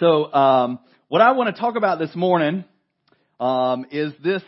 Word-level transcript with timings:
So, 0.00 0.32
um, 0.32 0.78
what 1.08 1.20
I 1.22 1.32
want 1.32 1.52
to 1.52 1.60
talk 1.60 1.74
about 1.74 1.98
this 1.98 2.14
morning 2.14 2.64
um, 3.40 3.84
is 3.90 4.12
this 4.22 4.42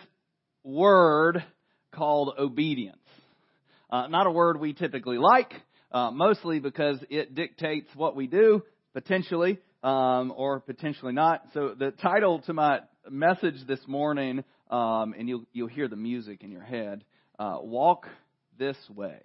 word 0.62 1.44
called 1.92 2.34
obedience. 2.38 2.98
Uh, 3.90 4.06
not 4.06 4.28
a 4.28 4.30
word 4.30 4.60
we 4.60 4.74
typically 4.74 5.18
like, 5.18 5.52
uh, 5.90 6.12
mostly 6.12 6.60
because 6.60 6.98
it 7.10 7.34
dictates 7.34 7.88
what 7.96 8.14
we 8.14 8.28
do, 8.28 8.62
potentially, 8.92 9.58
um, 9.82 10.32
or 10.36 10.60
potentially 10.60 11.12
not. 11.12 11.42
So 11.52 11.74
the 11.76 11.90
title 11.90 12.42
to 12.42 12.52
my 12.52 12.82
message 13.10 13.66
this 13.66 13.80
morning, 13.88 14.44
um, 14.70 15.16
and 15.18 15.28
you'll 15.28 15.46
you'll 15.52 15.66
hear 15.66 15.88
the 15.88 15.96
music 15.96 16.44
in 16.44 16.52
your 16.52 16.62
head, 16.62 17.02
uh, 17.40 17.58
"Walk 17.60 18.06
This 18.56 18.76
Way," 18.88 19.18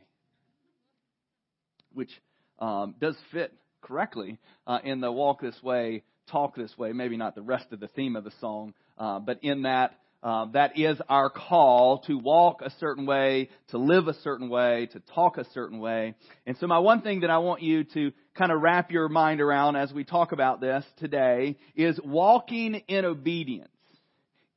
which 1.94 2.10
um, 2.58 2.96
does 3.00 3.16
fit 3.32 3.54
correctly 3.82 4.40
uh, 4.66 4.80
in 4.84 5.02
the 5.02 5.12
"Walk 5.12 5.42
This 5.42 5.62
Way." 5.62 6.02
Talk 6.28 6.56
this 6.56 6.78
way. 6.78 6.92
Maybe 6.94 7.18
not 7.18 7.36
the 7.36 7.42
rest 7.42 7.72
of 7.72 7.80
the 7.80 7.88
theme 7.88 8.16
of 8.16 8.24
the 8.24 8.32
song, 8.40 8.74
uh, 8.98 9.20
but 9.20 9.44
in 9.44 9.64
that, 9.64 9.98
uh, 10.24 10.46
that 10.54 10.78
is 10.78 10.98
our 11.10 11.30
call 11.30 12.00
to 12.08 12.18
walk 12.18 12.62
a 12.62 12.72
certain 12.80 13.06
way, 13.06 13.50
to 13.70 13.78
live 13.78 14.08
a 14.08 14.14
certain 14.22 14.50
way, 14.50 14.88
to 14.94 15.00
talk 15.14 15.38
a 15.38 15.46
certain 15.54 15.80
way. 15.80 16.16
And 16.46 16.58
so 16.58 16.68
my 16.68 16.80
one 16.80 17.02
thing 17.02 17.22
that 17.22 17.30
I 17.30 17.38
want 17.40 17.62
you 17.62 17.84
to 17.84 18.12
kind 18.36 18.52
of 18.52 18.62
wrap 18.62 18.92
your 18.92 19.10
mind 19.10 19.42
around 19.42 19.76
as 19.76 19.94
we 19.94 20.04
talk 20.04 20.32
about 20.32 20.62
this 20.62 20.84
today 20.98 21.58
is 21.76 22.00
walking 22.04 22.76
in 22.88 23.06
obedience 23.06 23.70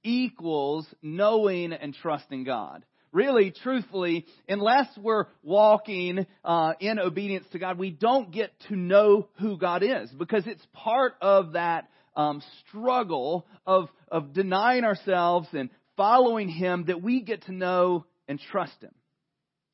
equals 0.03 0.87
knowing 1.03 1.73
and 1.73 1.95
trusting 1.95 2.45
God 2.45 2.85
really, 3.12 3.53
truthfully, 3.62 4.27
unless 4.48 4.87
we're 4.97 5.27
walking 5.43 6.27
uh, 6.45 6.73
in 6.80 6.98
obedience 6.98 7.47
to 7.53 7.59
God, 7.59 7.79
we 7.79 7.91
don't 7.91 8.31
get 8.31 8.53
to 8.69 8.77
know 8.77 9.29
who 9.41 9.57
God 9.57 9.83
is 9.83 10.11
because 10.11 10.47
it's 10.47 10.67
part 10.73 11.15
of 11.21 11.53
that 11.53 11.89
um, 12.17 12.43
struggle 12.67 13.47
of 13.67 13.89
of 14.09 14.33
denying 14.33 14.84
ourselves 14.84 15.48
and 15.53 15.70
following 15.97 16.48
Him 16.48 16.84
that 16.86 17.03
we 17.03 17.23
get 17.23 17.45
to 17.45 17.53
know 17.53 18.06
and 18.27 18.41
trust 18.51 18.83
Him. 18.83 18.95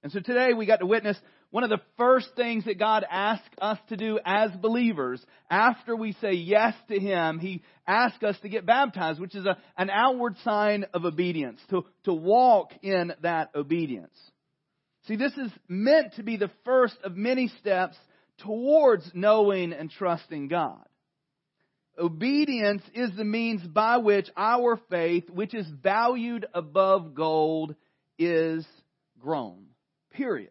And 0.03 0.13
so 0.13 0.21
today 0.21 0.53
we 0.53 0.67
got 0.67 0.81
to 0.81 0.87
witness 0.87 1.17
one 1.55 1.63
of 1.63 1.71
the 1.71 1.81
first 1.97 2.31
things 2.35 2.65
that 2.65 2.81
God 2.81 3.07
asks 3.09 3.47
us 3.61 3.79
to 3.89 3.97
do 3.97 4.19
as 4.25 4.51
believers 4.61 5.25
after 5.49 5.95
we 5.95 6.11
say 6.15 6.33
yes 6.33 6.75
to 6.89 6.99
Him, 6.99 7.39
He 7.39 7.63
asks 7.87 8.25
us 8.25 8.37
to 8.43 8.49
get 8.49 8.67
baptized, 8.67 9.21
which 9.21 9.37
is 9.37 9.47
a, 9.47 9.57
an 9.79 9.89
outward 9.89 10.35
sign 10.43 10.85
of 10.93 11.05
obedience, 11.05 11.61
to, 11.71 11.85
to 12.07 12.13
walk 12.13 12.73
in 12.83 13.13
that 13.23 13.51
obedience. 13.55 14.17
See, 15.07 15.15
this 15.15 15.31
is 15.35 15.53
meant 15.69 16.15
to 16.15 16.25
be 16.25 16.37
the 16.37 16.51
first 16.65 16.97
of 17.05 17.17
many 17.17 17.47
steps 17.61 17.97
towards 18.39 19.09
knowing 19.15 19.73
and 19.73 19.89
trusting 19.89 20.49
God. 20.49 20.85
Obedience 21.97 22.83
is 22.95 23.11
the 23.17 23.23
means 23.23 23.65
by 23.65 23.99
which 23.99 24.29
our 24.37 24.81
faith, 24.91 25.31
which 25.31 25.55
is 25.55 25.69
valued 25.81 26.47
above 26.53 27.15
gold, 27.15 27.77
is 28.19 28.67
grown. 29.21 29.67
Period. 30.11 30.51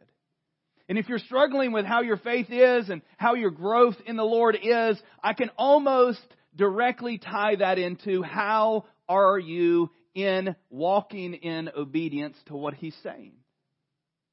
And 0.89 0.97
if 0.97 1.07
you're 1.07 1.19
struggling 1.19 1.71
with 1.71 1.85
how 1.85 2.01
your 2.01 2.17
faith 2.17 2.47
is 2.49 2.89
and 2.89 3.01
how 3.17 3.35
your 3.35 3.51
growth 3.51 3.95
in 4.05 4.17
the 4.17 4.23
Lord 4.23 4.57
is, 4.61 5.01
I 5.23 5.33
can 5.33 5.49
almost 5.57 6.19
directly 6.55 7.17
tie 7.17 7.55
that 7.55 7.79
into 7.79 8.21
how 8.21 8.85
are 9.07 9.39
you 9.39 9.89
in 10.13 10.55
walking 10.69 11.33
in 11.33 11.69
obedience 11.75 12.37
to 12.47 12.55
what 12.55 12.73
he's 12.73 12.95
saying. 13.01 13.33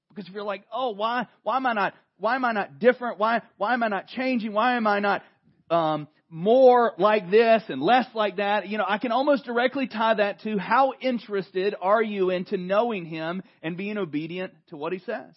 Because 0.09 0.28
if 0.28 0.34
you're 0.34 0.43
like, 0.43 0.65
oh, 0.73 0.91
why, 0.91 1.28
why 1.43 1.56
am 1.56 1.67
I 1.67 1.73
not, 1.73 1.95
why 2.19 2.34
am 2.34 2.45
I 2.45 2.53
not 2.53 2.78
different? 2.78 3.19
Why, 3.19 3.43
why 3.56 3.73
am 3.73 3.83
I 3.83 3.89
not 3.89 4.09
changing? 4.09 4.53
Why 4.53 4.77
am 4.77 4.87
I 4.87 4.98
not, 4.98 5.23
um, 5.71 6.09
more 6.28 6.93
like 6.98 7.31
this 7.31 7.62
and 7.69 7.81
less 7.81 8.06
like 8.15 8.37
that? 8.37 8.69
You 8.69 8.78
know, 8.78 8.84
I 8.87 8.98
can 8.98 9.12
almost 9.12 9.45
directly 9.45 9.87
tie 9.87 10.15
that 10.15 10.41
to 10.43 10.59
how 10.59 10.95
interested 11.01 11.75
are 11.81 12.03
you 12.03 12.31
into 12.31 12.56
knowing 12.56 13.05
him 13.05 13.43
and 13.62 13.77
being 13.77 13.98
obedient 13.98 14.53
to 14.69 14.77
what 14.77 14.93
he 14.93 14.99
says? 15.00 15.34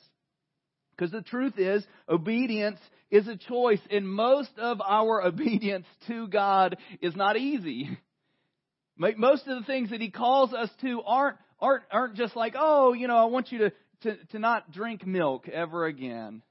Because 0.95 1.11
the 1.11 1.21
truth 1.21 1.57
is, 1.57 1.85
obedience 2.07 2.79
is 3.09 3.27
a 3.27 3.35
choice, 3.35 3.79
and 3.89 4.07
most 4.07 4.51
of 4.57 4.81
our 4.81 5.21
obedience 5.25 5.85
to 6.07 6.27
God 6.27 6.77
is 7.01 7.15
not 7.15 7.37
easy. 7.37 7.97
Most 8.97 9.47
of 9.47 9.59
the 9.59 9.65
things 9.65 9.89
that 9.89 10.01
He 10.01 10.09
calls 10.09 10.53
us 10.53 10.69
to 10.81 11.01
aren't 11.03 11.37
aren't 11.59 11.83
aren't 11.91 12.15
just 12.15 12.35
like, 12.35 12.53
oh, 12.57 12.93
you 12.93 13.07
know, 13.07 13.17
I 13.17 13.25
want 13.25 13.51
you 13.51 13.57
to 13.59 13.71
to, 14.03 14.17
to 14.31 14.39
not 14.39 14.71
drink 14.71 15.05
milk 15.05 15.47
ever 15.47 15.85
again, 15.85 16.41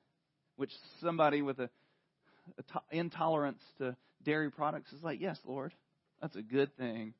which 0.56 0.70
somebody 1.00 1.42
with 1.42 1.58
a, 1.60 1.70
a 2.58 2.62
to- 2.72 2.98
intolerance 2.98 3.62
to 3.78 3.96
dairy 4.24 4.50
products 4.50 4.92
is 4.92 5.02
like, 5.02 5.20
yes, 5.20 5.38
Lord, 5.46 5.72
that's 6.20 6.36
a 6.36 6.42
good 6.42 6.76
thing. 6.76 7.14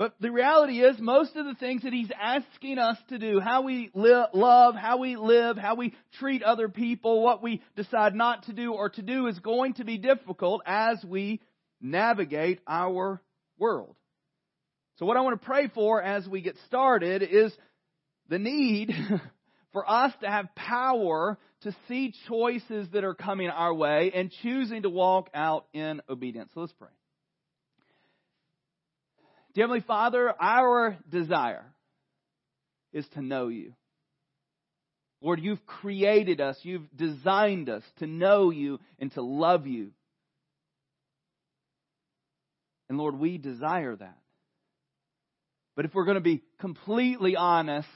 But 0.00 0.14
the 0.18 0.32
reality 0.32 0.80
is, 0.80 0.98
most 0.98 1.36
of 1.36 1.44
the 1.44 1.54
things 1.54 1.82
that 1.82 1.92
he's 1.92 2.10
asking 2.18 2.78
us 2.78 2.96
to 3.10 3.18
do, 3.18 3.38
how 3.38 3.60
we 3.60 3.90
li- 3.92 4.24
love, 4.32 4.74
how 4.74 4.96
we 4.96 5.16
live, 5.16 5.58
how 5.58 5.74
we 5.74 5.92
treat 6.18 6.42
other 6.42 6.70
people, 6.70 7.22
what 7.22 7.42
we 7.42 7.60
decide 7.76 8.14
not 8.14 8.44
to 8.44 8.54
do 8.54 8.72
or 8.72 8.88
to 8.88 9.02
do 9.02 9.26
is 9.26 9.38
going 9.40 9.74
to 9.74 9.84
be 9.84 9.98
difficult 9.98 10.62
as 10.64 11.04
we 11.04 11.42
navigate 11.82 12.60
our 12.66 13.20
world. 13.58 13.94
So 14.98 15.04
what 15.04 15.18
I 15.18 15.20
want 15.20 15.38
to 15.38 15.46
pray 15.46 15.68
for 15.68 16.02
as 16.02 16.26
we 16.26 16.40
get 16.40 16.56
started 16.66 17.22
is 17.22 17.52
the 18.30 18.38
need 18.38 18.94
for 19.74 19.84
us 19.86 20.14
to 20.22 20.30
have 20.30 20.54
power 20.54 21.36
to 21.64 21.76
see 21.88 22.14
choices 22.26 22.88
that 22.94 23.04
are 23.04 23.12
coming 23.12 23.50
our 23.50 23.74
way 23.74 24.12
and 24.14 24.32
choosing 24.42 24.80
to 24.80 24.88
walk 24.88 25.28
out 25.34 25.66
in 25.74 26.00
obedience. 26.08 26.52
So 26.54 26.60
let's 26.60 26.72
pray. 26.72 26.88
Dear 29.54 29.64
Heavenly 29.64 29.80
Father, 29.80 30.32
our 30.40 30.96
desire 31.08 31.64
is 32.92 33.06
to 33.14 33.22
know 33.22 33.48
you. 33.48 33.72
Lord, 35.20 35.40
you've 35.40 35.64
created 35.66 36.40
us, 36.40 36.56
you've 36.62 36.88
designed 36.96 37.68
us 37.68 37.82
to 37.98 38.06
know 38.06 38.50
you 38.50 38.78
and 38.98 39.12
to 39.12 39.22
love 39.22 39.66
you. 39.66 39.90
And 42.88 42.96
Lord, 42.96 43.18
we 43.18 43.38
desire 43.38 43.96
that. 43.96 44.18
But 45.76 45.84
if 45.84 45.94
we're 45.94 46.04
going 46.04 46.16
to 46.16 46.20
be 46.20 46.42
completely 46.60 47.36
honest, 47.36 47.88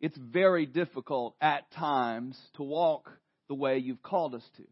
it's 0.00 0.16
very 0.16 0.66
difficult 0.66 1.34
at 1.40 1.70
times 1.72 2.38
to 2.56 2.62
walk 2.62 3.10
the 3.48 3.54
way 3.54 3.78
you've 3.78 4.02
called 4.02 4.34
us 4.34 4.42
to. 4.56 4.62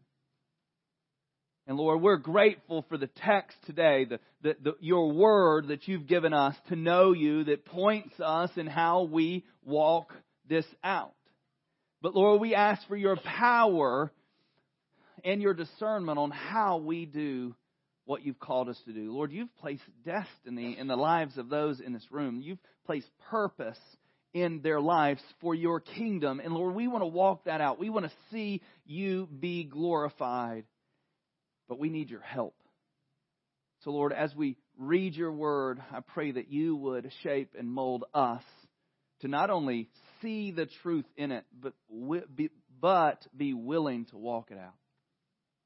And 1.67 1.77
Lord, 1.77 2.01
we're 2.01 2.17
grateful 2.17 2.85
for 2.89 2.97
the 2.97 3.09
text 3.23 3.57
today, 3.65 4.05
the, 4.05 4.19
the, 4.43 4.55
the, 4.61 4.75
your 4.79 5.11
word 5.11 5.69
that 5.69 5.87
you've 5.87 6.05
given 6.05 6.31
us 6.31 6.55
to 6.69 6.75
know 6.75 7.11
you 7.11 7.45
that 7.45 7.65
points 7.65 8.13
us 8.19 8.51
in 8.55 8.67
how 8.67 9.03
we 9.03 9.43
walk 9.63 10.13
this 10.47 10.65
out. 10.83 11.13
But 12.03 12.15
Lord, 12.15 12.39
we 12.39 12.53
ask 12.53 12.87
for 12.87 12.95
your 12.95 13.17
power 13.17 14.11
and 15.23 15.41
your 15.41 15.55
discernment 15.55 16.19
on 16.19 16.29
how 16.29 16.77
we 16.77 17.07
do 17.07 17.55
what 18.05 18.23
you've 18.23 18.39
called 18.39 18.69
us 18.69 18.79
to 18.85 18.93
do. 18.93 19.11
Lord, 19.11 19.31
you've 19.31 19.55
placed 19.57 19.81
destiny 20.05 20.77
in 20.77 20.87
the 20.87 20.95
lives 20.95 21.39
of 21.39 21.49
those 21.49 21.79
in 21.79 21.93
this 21.93 22.05
room. 22.11 22.41
You've 22.43 22.59
placed 22.85 23.09
purpose 23.31 23.79
in 24.35 24.61
their 24.61 24.79
lives 24.79 25.21
for 25.41 25.55
your 25.55 25.79
kingdom. 25.79 26.39
And 26.39 26.53
Lord, 26.53 26.75
we 26.75 26.87
want 26.87 27.01
to 27.01 27.07
walk 27.07 27.45
that 27.45 27.61
out. 27.61 27.79
We 27.79 27.89
want 27.89 28.05
to 28.05 28.11
see 28.31 28.61
you 28.85 29.27
be 29.39 29.63
glorified 29.63 30.65
but 31.67 31.79
we 31.79 31.89
need 31.89 32.09
your 32.09 32.21
help. 32.21 32.55
So, 33.83 33.91
Lord, 33.91 34.13
as 34.13 34.33
we 34.35 34.57
read 34.77 35.15
your 35.15 35.31
word, 35.31 35.81
I 35.91 35.99
pray 35.99 36.31
that 36.31 36.51
you 36.51 36.75
would 36.75 37.11
shape 37.23 37.53
and 37.57 37.69
mold 37.69 38.03
us 38.13 38.43
to 39.21 39.27
not 39.27 39.49
only 39.49 39.89
see 40.21 40.51
the 40.51 40.67
truth 40.81 41.05
in 41.17 41.31
it, 41.31 41.45
but 41.61 41.73
be, 42.35 42.49
but 42.81 43.25
be 43.35 43.53
willing 43.53 44.05
to 44.05 44.17
walk 44.17 44.51
it 44.51 44.57
out. 44.57 44.73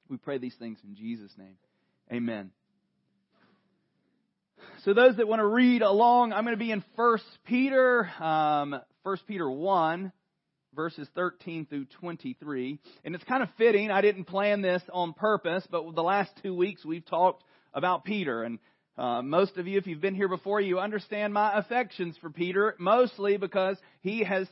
We 0.09 0.17
pray 0.17 0.37
these 0.37 0.55
things 0.55 0.79
in 0.83 0.95
Jesus' 0.95 1.31
name. 1.37 1.57
Amen. 2.11 2.51
So 4.83 4.93
those 4.93 5.17
that 5.17 5.27
want 5.27 5.39
to 5.39 5.45
read 5.45 5.81
along, 5.81 6.33
I'm 6.33 6.43
going 6.43 6.55
to 6.55 6.63
be 6.63 6.71
in 6.71 6.83
First 6.95 7.25
Peter, 7.45 8.09
um, 8.21 8.79
First 9.03 9.27
Peter 9.27 9.49
one, 9.49 10.11
verses 10.75 11.07
13 11.15 11.65
through 11.65 11.85
23. 11.99 12.79
And 13.03 13.15
it's 13.15 13.23
kind 13.23 13.43
of 13.43 13.49
fitting. 13.57 13.91
I 13.91 14.01
didn't 14.01 14.25
plan 14.25 14.61
this 14.61 14.81
on 14.91 15.13
purpose, 15.13 15.65
but 15.69 15.95
the 15.95 16.03
last 16.03 16.31
two 16.41 16.55
weeks 16.55 16.85
we've 16.85 17.05
talked 17.05 17.43
about 17.73 18.05
Peter. 18.05 18.43
And 18.43 18.59
uh, 18.97 19.21
most 19.21 19.57
of 19.57 19.67
you, 19.67 19.77
if 19.77 19.87
you've 19.87 20.01
been 20.01 20.15
here 20.15 20.27
before, 20.27 20.59
you 20.59 20.79
understand 20.79 21.33
my 21.33 21.57
affections 21.57 22.15
for 22.21 22.29
Peter, 22.29 22.75
mostly 22.79 23.37
because 23.37 23.77
he 24.01 24.23
has 24.23 24.47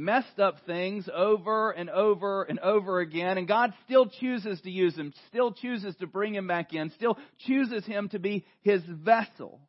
messed 0.00 0.40
up 0.40 0.56
things 0.66 1.08
over 1.14 1.70
and 1.70 1.90
over 1.90 2.42
and 2.42 2.58
over 2.60 3.00
again, 3.00 3.36
and 3.36 3.46
God 3.46 3.74
still 3.84 4.06
chooses 4.06 4.60
to 4.62 4.70
use 4.70 4.96
him, 4.96 5.12
still 5.28 5.52
chooses 5.52 5.94
to 5.96 6.06
bring 6.06 6.34
him 6.34 6.46
back 6.46 6.72
in, 6.72 6.90
still 6.96 7.18
chooses 7.46 7.84
him 7.84 8.08
to 8.08 8.18
be 8.18 8.44
his 8.62 8.82
vessel. 8.86 9.60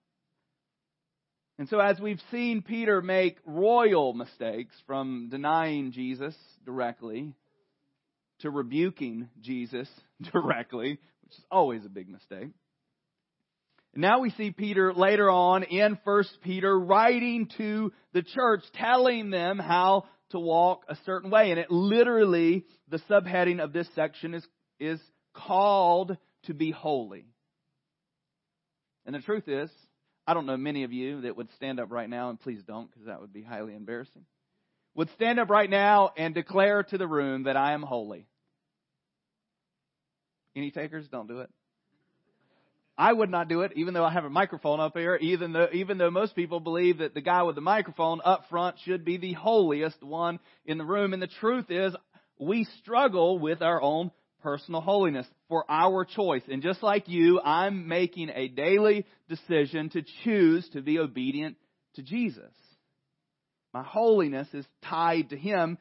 And 1.62 1.70
so, 1.70 1.80
as 1.80 2.00
we've 2.00 2.20
seen 2.32 2.64
Peter 2.64 3.04
make 3.04 3.38
royal 3.46 4.16
mistakes 4.16 4.74
from 4.88 5.28
denying 5.30 5.92
Jesus 5.92 6.34
directly 6.66 7.36
to 8.40 8.50
rebuking 8.50 9.30
Jesus 9.42 9.88
directly, 10.34 10.98
which 11.22 11.34
is 11.38 11.46
always 11.52 11.86
a 11.86 11.90
big 11.90 12.10
mistake, 12.10 12.50
Now 13.96 14.22
we 14.22 14.32
see 14.32 14.50
Peter 14.50 14.92
later 14.92 15.30
on 15.30 15.62
in 15.62 16.00
1 16.04 16.24
Peter 16.42 16.80
writing 16.80 17.48
to 17.60 17.94
the 18.12 18.24
church, 18.24 18.64
telling 18.74 19.30
them 19.30 19.60
how 19.60 20.06
to 20.32 20.40
walk 20.40 20.86
a 20.90 20.98
certain 21.06 21.30
way. 21.30 21.52
And 21.52 21.60
it 21.60 21.70
literally, 21.70 22.66
the 22.90 23.02
subheading 23.08 23.64
of 23.64 23.72
this 23.72 23.88
section 23.94 24.34
is, 24.34 24.44
is 24.80 25.00
called 25.36 26.18
to 26.46 26.56
be 26.56 26.72
holy. 26.72 27.28
And 29.06 29.14
the 29.14 29.20
truth 29.20 29.48
is, 29.48 29.70
I 30.32 30.34
don't 30.34 30.46
know 30.46 30.56
many 30.56 30.86
of 30.86 30.94
you 30.94 31.24
that 31.24 31.36
would 31.36 31.50
stand 31.58 31.78
up 31.82 31.92
right 31.92 32.10
now, 32.10 32.30
and 32.30 32.40
please 32.40 32.64
don't, 32.66 32.90
because 32.90 33.08
that 33.08 33.20
would 33.20 33.34
be 33.34 33.44
highly 33.44 33.76
embarrassing, 33.76 34.24
would 34.96 35.10
stand 35.10 35.42
up 35.42 35.50
right 35.50 35.70
now 35.70 36.14
and 36.16 36.34
declare 36.34 36.84
to 36.84 36.98
the 36.98 37.06
room 37.06 37.44
that 37.44 37.58
I 37.58 37.74
am 37.74 37.82
holy. 37.82 38.28
Any 40.56 40.72
takers? 40.72 41.06
Don't 41.10 41.28
do 41.28 41.40
it. 41.40 41.50
I 42.98 43.12
would 43.12 43.30
not 43.30 43.50
do 43.50 43.64
it, 43.64 43.74
even 43.76 43.94
though 43.94 44.06
I 44.06 44.12
have 44.14 44.24
a 44.24 44.30
microphone 44.30 44.80
up 44.80 44.96
here, 44.96 45.18
even 45.18 45.52
though, 45.52 45.68
even 45.74 45.98
though 45.98 46.12
most 46.12 46.34
people 46.34 46.62
believe 46.62 47.00
that 47.00 47.14
the 47.14 47.20
guy 47.20 47.44
with 47.44 47.56
the 47.56 47.62
microphone 47.62 48.22
up 48.24 48.46
front 48.50 48.78
should 48.86 49.04
be 49.04 49.18
the 49.18 49.34
holiest 49.34 50.02
one 50.02 50.40
in 50.66 50.78
the 50.78 50.86
room. 50.86 51.12
And 51.12 51.22
the 51.22 51.28
truth 51.28 51.70
is, 51.70 51.94
we 52.40 52.64
struggle 52.80 53.38
with 53.38 53.62
our 53.62 53.82
own 53.82 54.12
personal 54.42 54.82
holiness 54.82 55.28
for 55.50 55.66
our 55.70 56.06
choice. 56.06 56.44
And 56.50 56.62
just 56.62 56.84
like 56.84 57.08
you, 57.08 57.40
I'm 57.40 57.88
making 57.88 58.30
a 58.34 58.48
daily 58.48 59.06
decision 59.30 59.90
to 59.92 60.04
choose 60.24 60.68
to 60.74 60.82
be 60.82 61.00
obedient 61.00 61.58
to 61.96 62.02
Jesus. 62.02 62.52
My 63.74 63.84
holiness 63.84 64.48
is 64.54 64.66
tied 64.84 65.30
to 65.30 65.38
Him, 65.38 65.78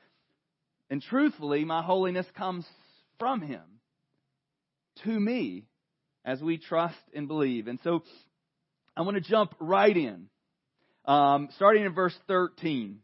and 0.88 1.02
truthfully, 1.02 1.64
my 1.64 1.82
holiness 1.82 2.26
comes 2.36 2.64
from 3.18 3.40
Him 3.40 3.62
to 5.04 5.08
me 5.20 5.66
as 6.24 6.40
we 6.40 6.58
trust 6.58 6.98
and 7.14 7.26
believe. 7.26 7.66
And 7.66 7.78
so 7.82 8.02
I 8.96 9.02
want 9.02 9.16
to 9.16 9.20
jump 9.20 9.54
right 9.60 9.96
in, 9.96 10.26
um, 11.04 11.48
starting 11.56 11.84
in 11.84 11.94
verse 11.94 12.16
13. 12.28 12.98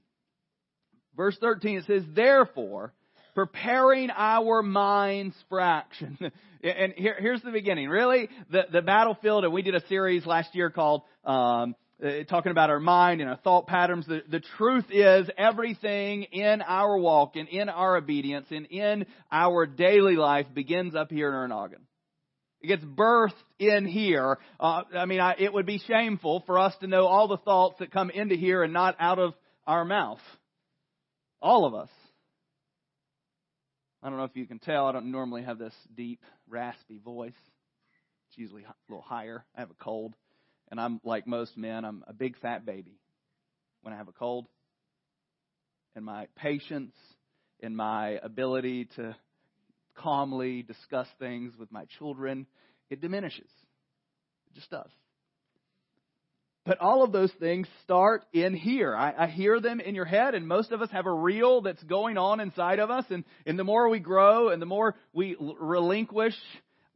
Verse 1.17 1.37
13, 1.41 1.79
it 1.79 1.85
says, 1.87 2.03
Therefore, 2.15 2.93
preparing 3.37 4.09
our 4.11 4.63
minds 4.63 5.37
for 5.51 5.61
action. 5.61 6.19
and 6.63 6.95
here, 6.97 7.15
here's 7.19 7.43
the 7.43 7.51
beginning. 7.51 7.87
Really, 7.91 8.31
the, 8.51 8.63
the 8.73 8.81
battlefield, 8.81 9.45
and 9.45 9.53
we 9.53 9.61
did 9.61 9.75
a 9.75 9.87
series 9.89 10.25
last 10.25 10.55
year 10.55 10.71
called 10.71 11.03
um, 11.23 11.77
uh, 12.03 12.25
talking 12.31 12.51
about 12.51 12.71
our 12.71 12.81
mind 12.81 13.21
and 13.21 13.29
our 13.29 13.37
thought 13.37 13.67
patterns. 13.67 14.07
The, 14.07 14.23
the 14.31 14.41
truth 14.57 14.87
is 14.91 15.29
everything 15.37 16.23
in 16.33 16.63
our 16.63 16.97
walk 16.97 17.37
and 17.37 17.47
in 17.47 17.69
our 17.69 17.99
obedience 17.99 18.47
and 18.51 18.65
in 18.67 19.05
our 19.31 19.67
daily 19.67 20.17
life 20.17 20.47
begins 20.55 20.95
up 20.95 21.11
here 21.11 21.29
in 21.45 21.53
our. 21.53 21.71
It 22.63 22.69
gets 22.69 22.85
birthed 22.85 23.33
in 23.59 23.85
here. 23.85 24.39
Uh, 24.59 24.83
I 24.97 25.05
mean, 25.05 25.21
I, 25.21 25.35
it 25.39 25.53
would 25.53 25.67
be 25.67 25.79
shameful 25.87 26.43
for 26.47 26.59
us 26.59 26.75
to 26.81 26.87
know 26.87 27.05
all 27.05 27.29
the 27.29 27.37
thoughts 27.37 27.81
that 27.81 27.93
come 27.93 28.09
into 28.09 28.35
here 28.35 28.63
and 28.63 28.73
not 28.73 28.97
out 28.99 29.19
of 29.19 29.35
our 29.67 29.85
mouth. 29.85 30.21
All 31.43 31.67
of 31.67 31.75
us. 31.75 31.91
I 34.03 34.09
don't 34.09 34.19
know 34.19 34.25
if 34.25 34.37
you 34.37 34.47
can 34.47 34.59
tell, 34.59 34.87
I 34.87 34.93
don't 34.93 35.11
normally 35.11 35.43
have 35.43 35.59
this 35.59 35.75
deep, 35.95 36.21
raspy 36.49 36.99
voice. 36.99 37.33
It's 38.29 38.39
usually 38.39 38.63
a 38.63 38.75
little 38.89 39.03
higher. 39.03 39.45
I 39.57 39.61
have 39.61 39.71
a 39.71 39.85
cold. 39.85 40.15
And 40.71 40.81
I'm 40.81 41.01
like 41.05 41.27
most 41.27 41.57
men, 41.57 41.85
I'm 41.85 42.05
a 42.07 42.13
big 42.13 42.39
fat 42.39 42.67
baby 42.67 42.99
when 43.83 43.95
I 43.95 43.97
have 43.97 44.09
a 44.09 44.13
cold. 44.13 44.47
And 45.95 46.05
my 46.05 46.27
patience 46.37 46.95
and 47.63 47.77
my 47.77 48.19
ability 48.23 48.89
to 48.97 49.17
calmly 49.97 50.63
discuss 50.63 51.07
things 51.19 51.55
with 51.59 51.73
my 51.73 51.85
children, 51.99 52.47
it 52.91 53.01
diminishes. 53.01 53.51
It 54.51 54.55
just 54.55 54.71
does. 54.71 54.91
But 56.67 56.81
all 56.81 57.05
of 57.05 57.13
those 57.13 57.31
things 57.39 57.69
start 57.85 58.25
in 58.33 58.53
here. 58.53 58.95
I, 58.95 59.15
I, 59.17 59.27
hear 59.29 59.61
them 59.61 59.79
in 59.79 59.95
your 59.95 60.05
head, 60.05 60.35
and 60.35 60.49
most 60.49 60.73
of 60.73 60.83
us 60.83 60.91
have 60.91 61.07
a 61.07 61.13
reel 61.13 61.61
that's 61.61 61.83
going 61.85 62.19
on 62.19 62.41
inside 62.41 62.81
of 62.81 62.91
us. 62.91 63.05
And, 63.09 63.25
and 63.47 63.57
the 63.57 63.63
more 63.63 63.89
we 63.89 64.01
grow 64.01 64.49
and 64.49 64.61
the 64.61 64.67
more 64.67 64.97
we 65.13 65.37
relinquish 65.39 66.35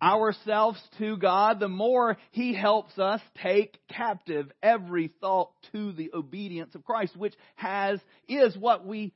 ourselves 0.03 0.83
to 0.99 1.17
God, 1.17 1.61
the 1.61 1.69
more 1.69 2.17
He 2.33 2.53
helps 2.53 2.99
us 2.99 3.21
take 3.45 3.79
captive 3.89 4.51
every 4.61 5.13
thought 5.21 5.53
to 5.71 5.93
the 5.93 6.11
obedience 6.15 6.75
of 6.75 6.85
Christ, 6.85 7.17
which 7.17 7.35
has, 7.55 8.01
is 8.29 8.57
what 8.59 8.85
we 8.85 9.13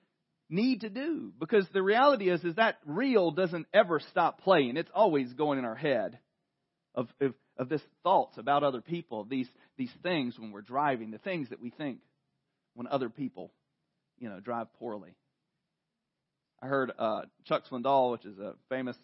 need 0.48 0.82
to 0.82 0.88
do. 0.88 1.32
Because 1.40 1.66
the 1.72 1.82
reality 1.82 2.30
is, 2.30 2.44
is 2.44 2.54
that 2.56 2.76
reel 2.86 3.32
doesn't 3.32 3.66
ever 3.74 3.98
stop 4.10 4.42
playing. 4.42 4.76
It's 4.76 4.90
always 4.94 5.32
going 5.32 5.58
in 5.58 5.64
our 5.64 5.74
head 5.74 6.16
of, 6.94 7.08
of, 7.20 7.34
of 7.56 7.68
this 7.68 7.82
thoughts 8.02 8.36
about 8.38 8.64
other 8.64 8.80
people, 8.80 9.24
these, 9.24 9.48
these 9.76 9.92
things 10.02 10.38
when 10.38 10.50
we're 10.50 10.62
driving, 10.62 11.10
the 11.10 11.18
things 11.18 11.50
that 11.50 11.60
we 11.60 11.70
think 11.70 11.98
when 12.74 12.86
other 12.86 13.08
people, 13.08 13.52
you 14.18 14.28
know, 14.28 14.40
drive 14.40 14.72
poorly. 14.78 15.14
I 16.62 16.66
heard 16.66 16.92
uh, 16.98 17.22
Chuck 17.44 17.64
Swindoll, 17.70 18.12
which 18.12 18.24
is 18.24 18.38
a 18.38 18.54
famous 18.68 18.96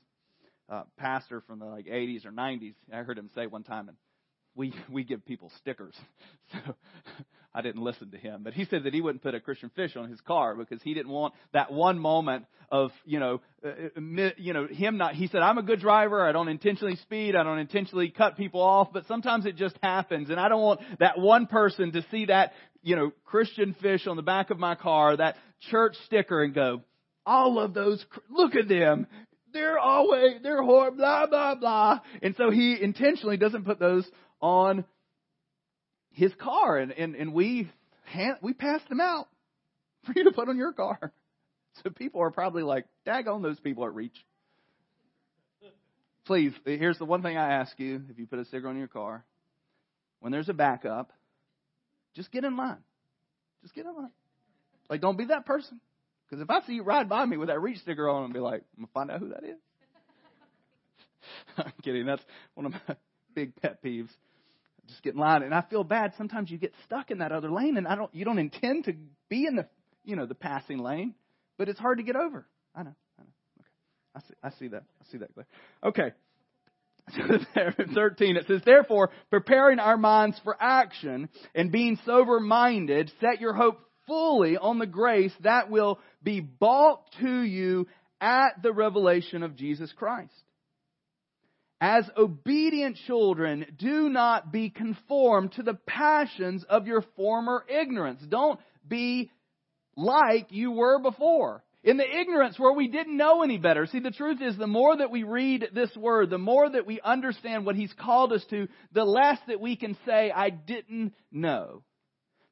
uh, 0.68 0.84
pastor 0.96 1.42
from 1.46 1.58
the 1.58 1.66
like 1.66 1.86
80s 1.86 2.24
or 2.24 2.30
90s. 2.30 2.74
I 2.92 2.98
heard 2.98 3.18
him 3.18 3.28
say 3.34 3.46
one 3.46 3.64
time, 3.64 3.88
and 3.88 3.96
we 4.54 4.72
we 4.90 5.04
give 5.04 5.24
people 5.24 5.50
stickers. 5.58 5.94
So 6.52 6.74
I 7.54 7.62
didn't 7.62 7.82
listen 7.82 8.10
to 8.12 8.16
him, 8.16 8.42
but 8.44 8.52
he 8.52 8.64
said 8.64 8.84
that 8.84 8.94
he 8.94 9.00
wouldn't 9.00 9.22
put 9.22 9.34
a 9.34 9.40
Christian 9.40 9.70
fish 9.74 9.96
on 9.96 10.08
his 10.08 10.20
car 10.20 10.54
because 10.54 10.80
he 10.82 10.94
didn't 10.94 11.10
want 11.10 11.34
that 11.52 11.72
one 11.72 11.98
moment 11.98 12.46
of 12.70 12.92
you 13.04 13.18
know 13.18 13.40
uh, 13.64 13.68
uh 13.68 14.30
you 14.36 14.52
know 14.52 14.68
him 14.68 14.96
not. 14.96 15.14
He 15.14 15.26
said 15.26 15.42
I'm 15.42 15.58
a 15.58 15.62
good 15.62 15.80
driver. 15.80 16.24
I 16.24 16.32
don't 16.32 16.48
intentionally 16.48 16.96
speed. 16.96 17.34
I 17.34 17.42
don't 17.42 17.58
intentionally 17.58 18.10
cut 18.10 18.36
people 18.36 18.62
off, 18.62 18.92
but 18.92 19.06
sometimes 19.06 19.46
it 19.46 19.56
just 19.56 19.76
happens, 19.82 20.30
and 20.30 20.38
I 20.38 20.48
don't 20.48 20.62
want 20.62 20.80
that 21.00 21.18
one 21.18 21.46
person 21.46 21.92
to 21.92 22.04
see 22.10 22.26
that 22.26 22.52
you 22.82 22.94
know 22.94 23.12
Christian 23.24 23.74
fish 23.82 24.06
on 24.06 24.16
the 24.16 24.22
back 24.22 24.50
of 24.50 24.58
my 24.58 24.76
car, 24.76 25.16
that 25.16 25.36
church 25.70 25.96
sticker, 26.06 26.44
and 26.44 26.54
go, 26.54 26.82
all 27.26 27.58
of 27.58 27.74
those, 27.74 28.04
look 28.30 28.54
at 28.54 28.68
them 28.68 29.06
they're 29.52 29.78
always, 29.78 30.42
they're 30.42 30.62
horrible, 30.62 30.98
blah, 30.98 31.26
blah, 31.26 31.54
blah. 31.54 32.00
And 32.22 32.34
so 32.36 32.50
he 32.50 32.80
intentionally 32.80 33.36
doesn't 33.36 33.64
put 33.64 33.78
those 33.78 34.08
on 34.40 34.84
his 36.20 36.32
car. 36.34 36.76
And, 36.76 36.92
and, 36.92 37.16
and 37.16 37.32
we, 37.32 37.68
hand, 38.04 38.36
we 38.42 38.52
passed 38.52 38.88
them 38.88 39.00
out 39.00 39.26
for 40.06 40.12
you 40.14 40.24
to 40.24 40.32
put 40.32 40.48
on 40.48 40.56
your 40.56 40.72
car. 40.72 41.12
So 41.82 41.90
people 41.90 42.20
are 42.20 42.30
probably 42.30 42.62
like, 42.62 42.84
dag 43.06 43.26
on 43.26 43.42
those 43.42 43.58
people 43.58 43.84
at 43.84 43.94
Reach. 43.94 44.16
Please, 46.26 46.52
here's 46.64 46.98
the 46.98 47.06
one 47.06 47.22
thing 47.22 47.36
I 47.36 47.54
ask 47.54 47.76
you 47.78 48.02
if 48.10 48.18
you 48.18 48.26
put 48.26 48.38
a 48.38 48.44
sticker 48.44 48.68
on 48.68 48.76
your 48.76 48.86
car. 48.86 49.24
When 50.20 50.30
there's 50.30 50.50
a 50.50 50.52
backup, 50.52 51.10
just 52.14 52.30
get 52.30 52.44
in 52.44 52.56
line. 52.56 52.76
Just 53.62 53.74
get 53.74 53.86
in 53.86 53.96
line. 53.96 54.10
Like, 54.90 55.00
don't 55.00 55.16
be 55.16 55.26
that 55.26 55.46
person. 55.46 55.80
Because 56.28 56.42
if 56.42 56.50
I 56.50 56.60
see 56.66 56.74
you 56.74 56.82
ride 56.82 57.08
by 57.08 57.24
me 57.24 57.36
with 57.38 57.48
that 57.48 57.60
reach 57.60 57.78
sticker 57.78 58.08
on, 58.08 58.24
I'll 58.24 58.32
be 58.32 58.38
like, 58.38 58.62
I'm 58.76 58.84
going 58.84 58.86
to 58.86 58.92
find 58.92 59.10
out 59.10 59.20
who 59.20 59.28
that 59.30 59.44
is. 59.44 59.58
I'm 61.56 61.72
kidding. 61.82 62.04
That's 62.04 62.22
one 62.54 62.66
of 62.66 62.72
my 62.72 62.96
big 63.34 63.56
pet 63.56 63.82
peeves. 63.82 64.10
Just 64.90 65.02
get 65.02 65.14
in 65.14 65.20
line. 65.20 65.42
And 65.42 65.54
I 65.54 65.62
feel 65.62 65.84
bad. 65.84 66.12
Sometimes 66.18 66.50
you 66.50 66.58
get 66.58 66.74
stuck 66.84 67.10
in 67.10 67.18
that 67.18 67.32
other 67.32 67.50
lane 67.50 67.76
and 67.76 67.86
I 67.86 67.94
don't, 67.94 68.14
you 68.14 68.24
don't 68.24 68.38
intend 68.38 68.84
to 68.84 68.94
be 69.28 69.46
in 69.46 69.56
the, 69.56 69.66
you 70.04 70.16
know, 70.16 70.26
the 70.26 70.34
passing 70.34 70.78
lane, 70.78 71.14
but 71.56 71.68
it's 71.68 71.78
hard 71.78 71.98
to 71.98 72.04
get 72.04 72.16
over. 72.16 72.46
I 72.74 72.82
know. 72.82 72.94
I 73.18 73.22
know. 73.22 73.28
Okay. 73.60 73.68
I 74.14 74.20
see, 74.20 74.34
I 74.42 74.58
see 74.58 74.68
that. 74.68 74.84
I 75.00 75.12
see 75.12 75.18
that. 75.18 75.30
Okay. 75.84 76.12
So 77.56 77.84
13, 77.94 78.36
it 78.36 78.46
says, 78.46 78.60
Therefore, 78.64 79.10
preparing 79.30 79.80
our 79.80 79.96
minds 79.96 80.38
for 80.44 80.56
action 80.60 81.28
and 81.56 81.72
being 81.72 81.98
sober 82.06 82.38
minded, 82.38 83.10
set 83.20 83.40
your 83.40 83.52
hope 83.52 83.80
fully 84.06 84.56
on 84.56 84.78
the 84.78 84.86
grace 84.86 85.32
that 85.40 85.70
will 85.70 85.98
be 86.22 86.40
brought 86.40 87.02
to 87.20 87.40
you 87.42 87.88
at 88.20 88.62
the 88.62 88.72
revelation 88.72 89.42
of 89.42 89.56
Jesus 89.56 89.92
Christ. 89.96 90.32
As 91.80 92.04
obedient 92.14 92.96
children, 93.06 93.64
do 93.78 94.10
not 94.10 94.52
be 94.52 94.68
conformed 94.68 95.52
to 95.52 95.62
the 95.62 95.78
passions 95.86 96.62
of 96.68 96.86
your 96.86 97.02
former 97.16 97.64
ignorance. 97.68 98.22
Don't 98.28 98.60
be 98.86 99.30
like 99.96 100.48
you 100.50 100.72
were 100.72 101.00
before. 101.00 101.64
In 101.82 101.96
the 101.96 102.20
ignorance 102.20 102.58
where 102.58 102.74
we 102.74 102.88
didn't 102.88 103.16
know 103.16 103.42
any 103.42 103.56
better. 103.56 103.86
See, 103.86 104.00
the 104.00 104.10
truth 104.10 104.42
is 104.42 104.58
the 104.58 104.66
more 104.66 104.94
that 104.98 105.10
we 105.10 105.22
read 105.22 105.70
this 105.72 105.94
word, 105.96 106.28
the 106.28 106.36
more 106.36 106.68
that 106.68 106.86
we 106.86 107.00
understand 107.00 107.64
what 107.64 107.76
He's 107.76 107.94
called 107.98 108.34
us 108.34 108.44
to, 108.50 108.68
the 108.92 109.04
less 109.04 109.38
that 109.48 109.62
we 109.62 109.76
can 109.76 109.96
say, 110.04 110.30
I 110.30 110.50
didn't 110.50 111.14
know. 111.32 111.82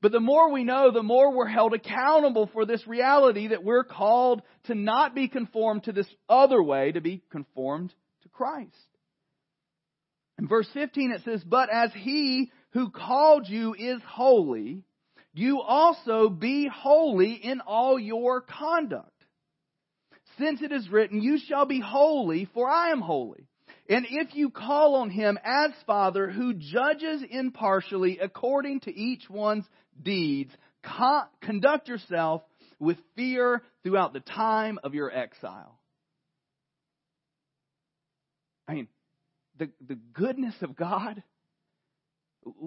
But 0.01 0.13
the 0.13 0.21
more 0.21 0.51
we 0.51 0.65
know, 0.65 0.91
the 0.91 1.03
more 1.03 1.37
we're 1.37 1.47
held 1.47 1.75
accountable 1.75 2.49
for 2.55 2.65
this 2.65 2.87
reality 2.87 3.49
that 3.49 3.65
we're 3.65 3.85
called 3.85 4.41
to 4.65 4.75
not 4.75 5.15
be 5.15 5.29
conformed 5.29 5.85
to 5.85 5.93
this 5.93 6.09
other 6.31 6.63
way, 6.63 6.93
to 6.93 7.03
be 7.03 7.23
conformed 7.31 7.93
to 8.23 8.29
Christ. 8.31 8.73
In 10.39 10.47
verse 10.47 10.69
15 10.73 11.13
it 11.13 11.23
says, 11.25 11.43
But 11.45 11.69
as 11.71 11.91
he 11.93 12.53
who 12.71 12.91
called 12.91 13.49
you 13.49 13.75
is 13.75 14.01
holy, 14.07 14.85
you 15.35 15.61
also 15.61 16.29
be 16.29 16.69
holy 16.73 17.33
in 17.33 17.61
all 17.61 17.99
your 17.99 18.41
conduct. 18.41 19.11
Since 20.39 20.63
it 20.63 20.71
is 20.71 20.89
written, 20.89 21.21
You 21.21 21.39
shall 21.39 21.67
be 21.67 21.81
holy, 21.81 22.49
for 22.55 22.69
I 22.69 22.91
am 22.91 23.01
holy. 23.01 23.49
And 23.89 24.07
if 24.09 24.35
you 24.35 24.51
call 24.51 24.97
on 24.97 25.11
him 25.11 25.39
as 25.43 25.71
Father 25.87 26.31
who 26.31 26.55
judges 26.55 27.23
impartially 27.29 28.19
according 28.19 28.81
to 28.81 28.95
each 28.95 29.29
one's 29.29 29.65
deeds, 30.01 30.53
conduct 31.41 31.89
yourself 31.89 32.43
with 32.79 32.99
fear 33.17 33.63
throughout 33.83 34.13
the 34.13 34.21
time 34.21 34.79
of 34.85 34.95
your 34.95 35.11
exile. 35.11 35.81
I 38.69 38.75
mean, 38.75 38.89
the, 39.59 39.71
the 39.87 39.99
goodness 40.13 40.55
of 40.63 40.77
God, 40.77 41.23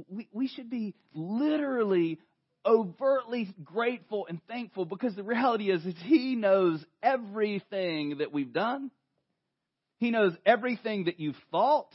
we, 0.10 0.28
we 0.32 0.48
should 0.48 0.70
be 0.70 0.94
literally 1.14 2.20
overtly 2.66 3.54
grateful 3.64 4.28
and 4.28 4.40
thankful 4.48 4.86
because 4.86 5.16
the 5.16 5.24
reality 5.24 5.72
is, 5.72 5.84
is 5.86 5.96
He 6.04 6.36
knows 6.36 6.84
everything 7.02 8.18
that 8.20 8.32
we've 8.32 8.54
done. 8.54 8.92
He 9.98 10.12
knows 10.12 10.34
everything 10.46 11.06
that 11.06 11.20
you've 11.20 11.38
thought, 11.52 11.90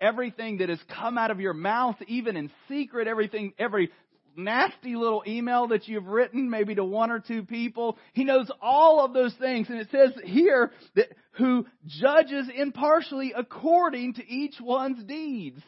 everything 0.00 0.58
that 0.58 0.68
has 0.68 0.80
come 0.96 1.18
out 1.18 1.30
of 1.30 1.40
your 1.40 1.54
mouth, 1.54 1.96
even 2.06 2.36
in 2.36 2.50
secret, 2.68 3.08
everything, 3.08 3.52
every 3.58 3.90
nasty 4.36 4.96
little 4.96 5.22
email 5.26 5.68
that 5.68 5.88
you've 5.88 6.06
written, 6.06 6.50
maybe 6.50 6.74
to 6.74 6.84
one 6.84 7.10
or 7.10 7.20
two 7.20 7.42
people. 7.42 7.98
He 8.12 8.24
knows 8.24 8.50
all 8.60 9.04
of 9.04 9.12
those 9.12 9.34
things. 9.34 9.68
And 9.68 9.78
it 9.78 9.88
says 9.90 10.12
here 10.24 10.72
that 10.94 11.08
who 11.32 11.66
judges 11.86 12.48
impartially 12.54 13.32
according 13.36 14.14
to 14.14 14.28
each 14.28 14.56
one's 14.60 15.02
deeds. 15.04 15.62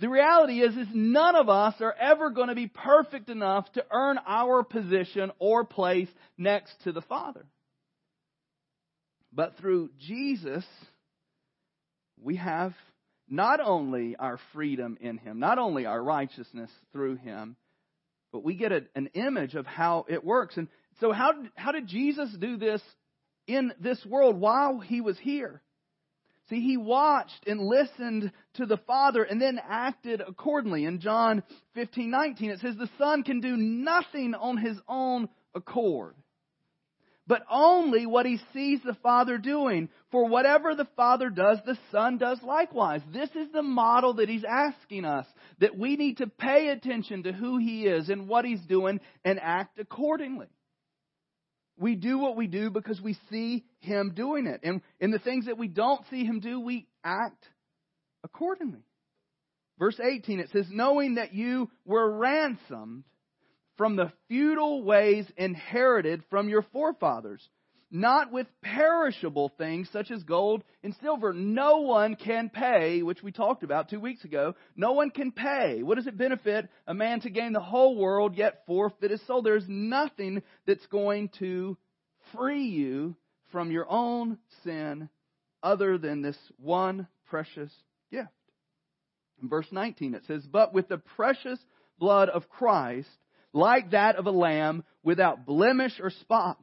The 0.00 0.08
reality 0.08 0.60
is, 0.60 0.76
is 0.76 0.86
none 0.94 1.34
of 1.34 1.48
us 1.48 1.74
are 1.80 1.94
ever 1.98 2.30
going 2.30 2.48
to 2.48 2.54
be 2.54 2.68
perfect 2.68 3.28
enough 3.30 3.70
to 3.72 3.84
earn 3.90 4.18
our 4.26 4.62
position 4.62 5.32
or 5.40 5.64
place 5.64 6.08
next 6.36 6.72
to 6.84 6.92
the 6.92 7.02
Father. 7.02 7.46
But 9.32 9.56
through 9.58 9.90
Jesus, 9.98 10.64
we 12.20 12.36
have 12.36 12.74
not 13.28 13.60
only 13.60 14.16
our 14.16 14.38
freedom 14.52 14.96
in 15.00 15.18
Him, 15.18 15.40
not 15.40 15.58
only 15.58 15.84
our 15.84 16.02
righteousness 16.02 16.70
through 16.92 17.16
Him, 17.16 17.56
but 18.32 18.44
we 18.44 18.54
get 18.54 18.72
a, 18.72 18.82
an 18.94 19.08
image 19.14 19.54
of 19.54 19.66
how 19.66 20.06
it 20.08 20.24
works. 20.24 20.56
And 20.56 20.68
so, 21.00 21.12
how, 21.12 21.32
how 21.54 21.72
did 21.72 21.86
Jesus 21.86 22.30
do 22.38 22.56
this 22.56 22.82
in 23.46 23.72
this 23.80 24.04
world 24.06 24.40
while 24.40 24.80
He 24.80 25.00
was 25.00 25.18
here? 25.18 25.62
See, 26.48 26.60
he 26.60 26.78
watched 26.78 27.46
and 27.46 27.60
listened 27.60 28.32
to 28.54 28.64
the 28.64 28.78
Father 28.78 29.22
and 29.22 29.40
then 29.40 29.60
acted 29.62 30.22
accordingly. 30.26 30.86
In 30.86 31.00
John 31.00 31.42
15, 31.74 32.10
19, 32.10 32.50
it 32.50 32.60
says, 32.60 32.74
The 32.76 32.88
Son 32.98 33.22
can 33.22 33.40
do 33.40 33.54
nothing 33.56 34.34
on 34.34 34.56
his 34.56 34.78
own 34.88 35.28
accord, 35.54 36.14
but 37.28 37.44
only 37.50 38.06
what 38.06 38.26
he 38.26 38.40
sees 38.52 38.80
the 38.82 38.96
Father 39.02 39.36
doing. 39.38 39.90
For 40.10 40.26
whatever 40.26 40.74
the 40.74 40.88
Father 40.96 41.28
does, 41.28 41.58
the 41.64 41.78
Son 41.92 42.16
does 42.16 42.42
likewise. 42.42 43.02
This 43.12 43.28
is 43.36 43.52
the 43.52 43.62
model 43.62 44.14
that 44.14 44.30
he's 44.30 44.44
asking 44.44 45.04
us, 45.04 45.26
that 45.60 45.78
we 45.78 45.96
need 45.96 46.16
to 46.16 46.26
pay 46.26 46.68
attention 46.68 47.24
to 47.24 47.32
who 47.32 47.58
he 47.58 47.86
is 47.86 48.08
and 48.08 48.26
what 48.26 48.46
he's 48.46 48.62
doing 48.62 49.00
and 49.24 49.38
act 49.40 49.78
accordingly. 49.78 50.46
We 51.76 51.94
do 51.94 52.18
what 52.18 52.36
we 52.36 52.48
do 52.48 52.70
because 52.70 53.00
we 53.00 53.16
see 53.30 53.64
Him 53.78 54.12
doing 54.16 54.46
it. 54.46 54.60
And 54.64 54.80
in 54.98 55.12
the 55.12 55.20
things 55.20 55.46
that 55.46 55.58
we 55.58 55.68
don't 55.68 56.04
see 56.10 56.24
Him 56.24 56.40
do, 56.40 56.58
we 56.58 56.88
act 57.04 57.44
accordingly. 58.24 58.82
Verse 59.78 60.00
18, 60.00 60.40
it 60.40 60.50
says, 60.52 60.66
Knowing 60.70 61.14
that 61.14 61.34
you 61.34 61.70
were 61.84 62.10
ransomed 62.10 63.04
from 63.78 63.96
the 63.96 64.12
futile 64.28 64.82
ways 64.82 65.24
inherited 65.38 66.22
from 66.28 66.50
your 66.50 66.62
forefathers 66.62 67.48
not 67.90 68.32
with 68.32 68.46
perishable 68.62 69.50
things 69.56 69.88
such 69.92 70.10
as 70.10 70.22
gold 70.22 70.62
and 70.82 70.94
silver. 71.00 71.32
No 71.32 71.78
one 71.80 72.16
can 72.16 72.50
pay, 72.50 73.02
which 73.02 73.22
we 73.22 73.32
talked 73.32 73.62
about 73.62 73.88
two 73.88 74.00
weeks 74.00 74.24
ago. 74.24 74.54
No 74.76 74.92
one 74.92 75.10
can 75.10 75.32
pay. 75.32 75.82
What 75.82 75.96
does 75.96 76.06
it 76.06 76.18
benefit 76.18 76.68
a 76.86 76.94
man 76.94 77.20
to 77.20 77.30
gain 77.30 77.52
the 77.52 77.60
whole 77.60 77.96
world 77.96 78.36
yet 78.36 78.64
forfeit 78.66 79.10
his 79.10 79.26
soul? 79.26 79.42
There's 79.42 79.64
nothing 79.68 80.42
that's 80.66 80.86
going 80.86 81.30
to 81.38 81.76
free 82.36 82.66
you 82.66 83.16
from 83.52 83.70
your 83.70 83.86
own 83.88 84.38
sin 84.64 85.08
other 85.62 85.96
than 85.96 86.20
this 86.20 86.38
one 86.58 87.08
precious 87.26 87.72
gift. 88.10 88.28
In 89.42 89.48
verse 89.48 89.68
19 89.70 90.14
it 90.14 90.24
says, 90.26 90.42
But 90.46 90.74
with 90.74 90.88
the 90.88 90.98
precious 90.98 91.58
blood 91.98 92.28
of 92.28 92.50
Christ, 92.50 93.08
like 93.52 93.92
that 93.92 94.16
of 94.16 94.26
a 94.26 94.30
lamb 94.30 94.84
without 95.02 95.46
blemish 95.46 95.92
or 96.00 96.10
spot, 96.10 96.58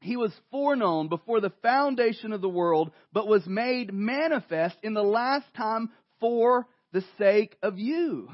he 0.00 0.16
was 0.16 0.32
foreknown 0.50 1.08
before 1.08 1.40
the 1.40 1.52
foundation 1.62 2.32
of 2.32 2.42
the 2.42 2.48
world, 2.48 2.90
but 3.12 3.26
was 3.26 3.46
made 3.46 3.92
manifest 3.92 4.76
in 4.82 4.92
the 4.92 5.02
last 5.02 5.46
time 5.56 5.90
for 6.20 6.66
the 6.92 7.02
sake 7.18 7.56
of 7.62 7.78
you. 7.78 8.28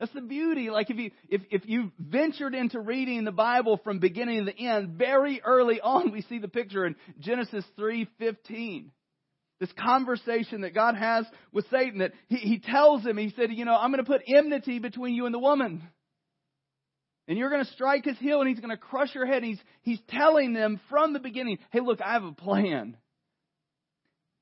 That's 0.00 0.12
the 0.12 0.22
beauty. 0.22 0.70
Like 0.70 0.88
if 0.90 0.96
you 0.96 1.10
if 1.28 1.42
if 1.50 1.62
you 1.66 1.92
ventured 1.98 2.54
into 2.54 2.80
reading 2.80 3.24
the 3.24 3.32
Bible 3.32 3.78
from 3.84 3.98
beginning 3.98 4.46
to 4.46 4.58
end, 4.58 4.96
very 4.96 5.42
early 5.44 5.80
on 5.80 6.10
we 6.10 6.22
see 6.22 6.38
the 6.38 6.48
picture 6.48 6.86
in 6.86 6.96
Genesis 7.20 7.64
three 7.76 8.08
fifteen. 8.18 8.92
This 9.60 9.70
conversation 9.72 10.62
that 10.62 10.74
God 10.74 10.96
has 10.96 11.26
with 11.52 11.66
Satan 11.70 11.98
that 11.98 12.12
he, 12.28 12.36
he 12.36 12.58
tells 12.60 13.04
him, 13.04 13.18
he 13.18 13.32
said, 13.36 13.52
you 13.52 13.66
know, 13.66 13.76
I'm 13.76 13.92
going 13.92 14.02
to 14.02 14.10
put 14.10 14.22
enmity 14.26 14.78
between 14.78 15.14
you 15.14 15.26
and 15.26 15.34
the 15.34 15.38
woman. 15.38 15.82
And 17.30 17.38
you're 17.38 17.48
going 17.48 17.64
to 17.64 17.70
strike 17.70 18.04
his 18.04 18.18
heel 18.18 18.40
and 18.40 18.48
he's 18.50 18.58
going 18.58 18.70
to 18.70 18.76
crush 18.76 19.14
your 19.14 19.24
head. 19.24 19.44
He's, 19.44 19.60
he's 19.82 20.00
telling 20.08 20.52
them 20.52 20.80
from 20.90 21.12
the 21.12 21.20
beginning, 21.20 21.58
hey, 21.70 21.78
look, 21.78 22.00
I 22.02 22.14
have 22.14 22.24
a 22.24 22.32
plan. 22.32 22.96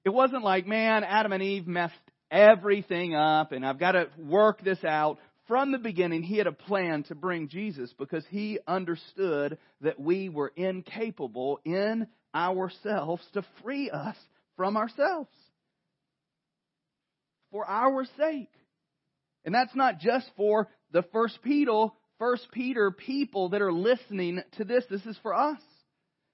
It 0.07 0.09
wasn't 0.09 0.43
like, 0.43 0.67
man, 0.67 1.05
Adam 1.05 1.33
and 1.33 1.43
Eve 1.43 1.67
messed 1.67 1.93
everything 2.31 3.15
up 3.15 3.53
and 3.53 3.67
I've 3.67 3.79
got 3.79 3.93
to 3.93 4.09
work 4.17 4.65
this 4.65 4.83
out. 4.85 5.19
From 5.49 5.71
the 5.71 5.79
beginning, 5.79 6.23
he 6.23 6.39
had 6.39 6.47
a 6.47 6.53
plan 6.53 7.03
to 7.05 7.15
bring 7.15 7.49
Jesus 7.49 7.93
because 7.99 8.25
he 8.31 8.59
understood 8.67 9.59
that 9.83 10.01
we 10.01 10.31
were 10.31 10.51
incapable 10.57 11.61
in 11.67 12.07
ourselves 12.35 13.23
to 13.35 13.45
free 13.63 13.91
us 13.91 14.17
from 14.57 14.79
ourselves. 14.79 15.29
For 17.51 17.67
our 17.69 18.07
sake. 18.17 18.53
And 19.45 19.55
that's 19.55 19.75
not 19.75 19.99
just 19.99 20.31
for 20.39 20.69
the 20.91 21.03
first 21.13 21.39
Peter, 21.43 21.89
First 22.19 22.49
Peter 22.53 22.91
people 22.91 23.51
that 23.51 23.63
are 23.63 23.73
listening 23.73 24.43
to 24.57 24.65
this. 24.65 24.85
This 24.91 25.07
is 25.07 25.19
for 25.23 25.35
us. 25.35 25.61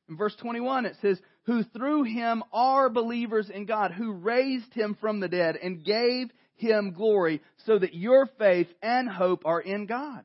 In 0.09 0.17
verse 0.17 0.35
21, 0.41 0.87
it 0.87 0.97
says, 1.01 1.19
Who 1.45 1.63
through 1.63 2.05
him 2.05 2.43
are 2.53 2.91
believers 2.91 3.51
in 3.51 3.67
God, 3.67 3.93
who 3.93 4.13
raised 4.13 4.73
him 4.75 4.97
from 5.01 5.21
the 5.21 5.29
dead 5.29 5.57
and 5.57 5.85
gave 5.85 6.31
him 6.57 6.93
glory, 6.93 7.43
so 7.67 7.79
that 7.79 7.95
your 7.95 8.29
faith 8.39 8.69
and 8.83 9.09
hope 9.09 9.45
are 9.45 9.61
in 9.61 9.87
God. 9.87 10.25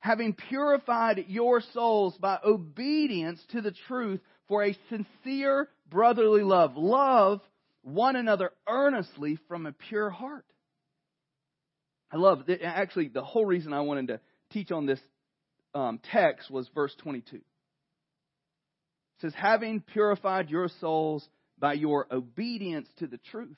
Having 0.00 0.34
purified 0.34 1.24
your 1.28 1.60
souls 1.72 2.16
by 2.18 2.38
obedience 2.44 3.40
to 3.50 3.60
the 3.60 3.74
truth 3.88 4.20
for 4.46 4.64
a 4.64 4.76
sincere 4.88 5.68
brotherly 5.90 6.42
love. 6.42 6.76
Love 6.76 7.40
one 7.82 8.16
another 8.16 8.52
earnestly 8.68 9.38
from 9.48 9.66
a 9.66 9.72
pure 9.72 10.10
heart. 10.10 10.44
I 12.10 12.16
love 12.16 12.48
it. 12.48 12.60
Actually, 12.62 13.08
the 13.08 13.24
whole 13.24 13.44
reason 13.44 13.72
I 13.72 13.82
wanted 13.82 14.08
to 14.08 14.20
teach 14.50 14.70
on 14.70 14.86
this 14.86 15.00
um, 15.74 16.00
text 16.10 16.50
was 16.50 16.68
verse 16.74 16.94
22. 16.98 17.36
It 17.36 17.42
says, 19.20 19.34
having 19.36 19.80
purified 19.80 20.48
your 20.48 20.68
souls 20.80 21.28
by 21.58 21.74
your 21.74 22.06
obedience 22.10 22.88
to 22.98 23.06
the 23.06 23.18
truth. 23.30 23.56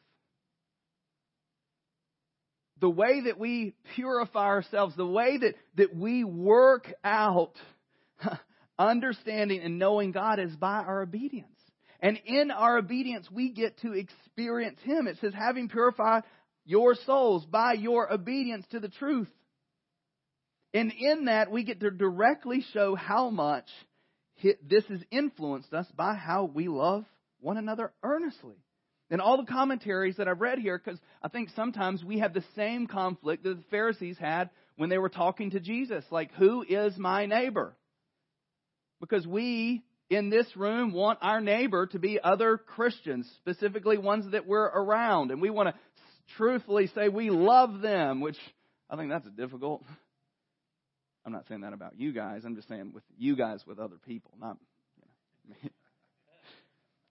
The 2.81 2.91
way 2.91 3.23
that 3.27 3.39
we 3.39 3.75
purify 3.95 4.47
ourselves, 4.47 4.97
the 4.97 5.07
way 5.07 5.37
that, 5.37 5.55
that 5.77 5.95
we 5.95 6.25
work 6.25 6.91
out 7.05 7.53
understanding 8.79 9.61
and 9.61 9.79
knowing 9.79 10.13
God 10.13 10.39
is 10.39 10.57
by 10.57 10.79
our 10.79 11.03
obedience. 11.03 11.47
And 12.01 12.19
in 12.25 12.51
our 12.51 12.79
obedience, 12.79 13.29
we 13.31 13.51
get 13.51 13.79
to 13.81 13.93
experience 13.93 14.81
Him. 14.83 15.07
It 15.07 15.19
says, 15.21 15.35
having 15.35 15.69
purified 15.69 16.23
your 16.65 16.95
souls 16.95 17.45
by 17.47 17.75
your 17.75 18.13
obedience 18.13 18.67
to 18.71 18.81
the 18.81 18.89
truth. 18.89 19.31
And 20.73 20.93
in 20.93 21.25
that, 21.25 21.51
we 21.51 21.65
get 21.65 21.81
to 21.81 21.91
directly 21.91 22.65
show 22.73 22.95
how 22.95 23.31
much 23.31 23.67
this 24.43 24.85
has 24.87 25.01
influenced 25.11 25.73
us 25.73 25.87
by 25.97 26.15
how 26.15 26.45
we 26.45 26.69
love 26.69 27.05
one 27.41 27.57
another 27.57 27.93
earnestly. 28.03 28.57
And 29.11 29.21
all 29.21 29.37
the 29.37 29.53
commentaries 29.53 30.17
that 30.19 30.29
I've 30.29 30.41
read 30.41 30.61
here, 30.61 30.79
because 30.79 31.01
I 31.21 31.29
think 31.29 31.51
sometimes 31.57 32.05
we 32.05 32.21
have 32.21 32.33
the 32.33 32.45
same 32.55 32.87
conflict 32.87 33.43
that 33.43 33.57
the 33.57 33.65
Pharisees 33.71 34.17
had 34.19 34.51
when 34.77 34.89
they 34.89 34.99
were 34.99 35.09
talking 35.09 35.51
to 35.51 35.61
Jesus. 35.61 36.05
Like, 36.11 36.33
who 36.35 36.65
is 36.67 36.97
my 36.97 37.27
neighbor? 37.27 37.77
Because 39.01 39.27
we 39.27 39.83
in 40.11 40.31
this 40.31 40.47
room 40.57 40.93
want 40.93 41.19
our 41.23 41.41
neighbor 41.41 41.87
to 41.87 41.99
be 41.99 42.21
other 42.23 42.57
Christians, 42.57 43.29
specifically 43.39 43.99
ones 43.99 44.31
that 44.33 44.47
we're 44.47 44.65
around. 44.65 45.31
And 45.33 45.41
we 45.41 45.51
want 45.51 45.69
to 45.69 45.75
truthfully 46.37 46.89
say 46.95 47.09
we 47.09 47.31
love 47.31 47.81
them, 47.81 48.21
which 48.21 48.39
I 48.89 48.97
think 48.97 49.11
that's 49.11 49.29
difficult. 49.37 49.85
I'm 51.25 51.33
not 51.33 51.47
saying 51.49 51.61
that 51.63 51.73
about 51.73 51.99
you 51.99 52.13
guys. 52.13 52.43
I'm 52.45 52.57
just 52.57 52.69
saying 52.69 52.93
with 52.95 53.05
you 53.19 53.37
guys 53.37 53.61
with 53.67 53.79
other 53.79 53.97
people, 54.07 54.33
not. 54.41 54.57
You 54.97 55.55
know. 55.65 55.71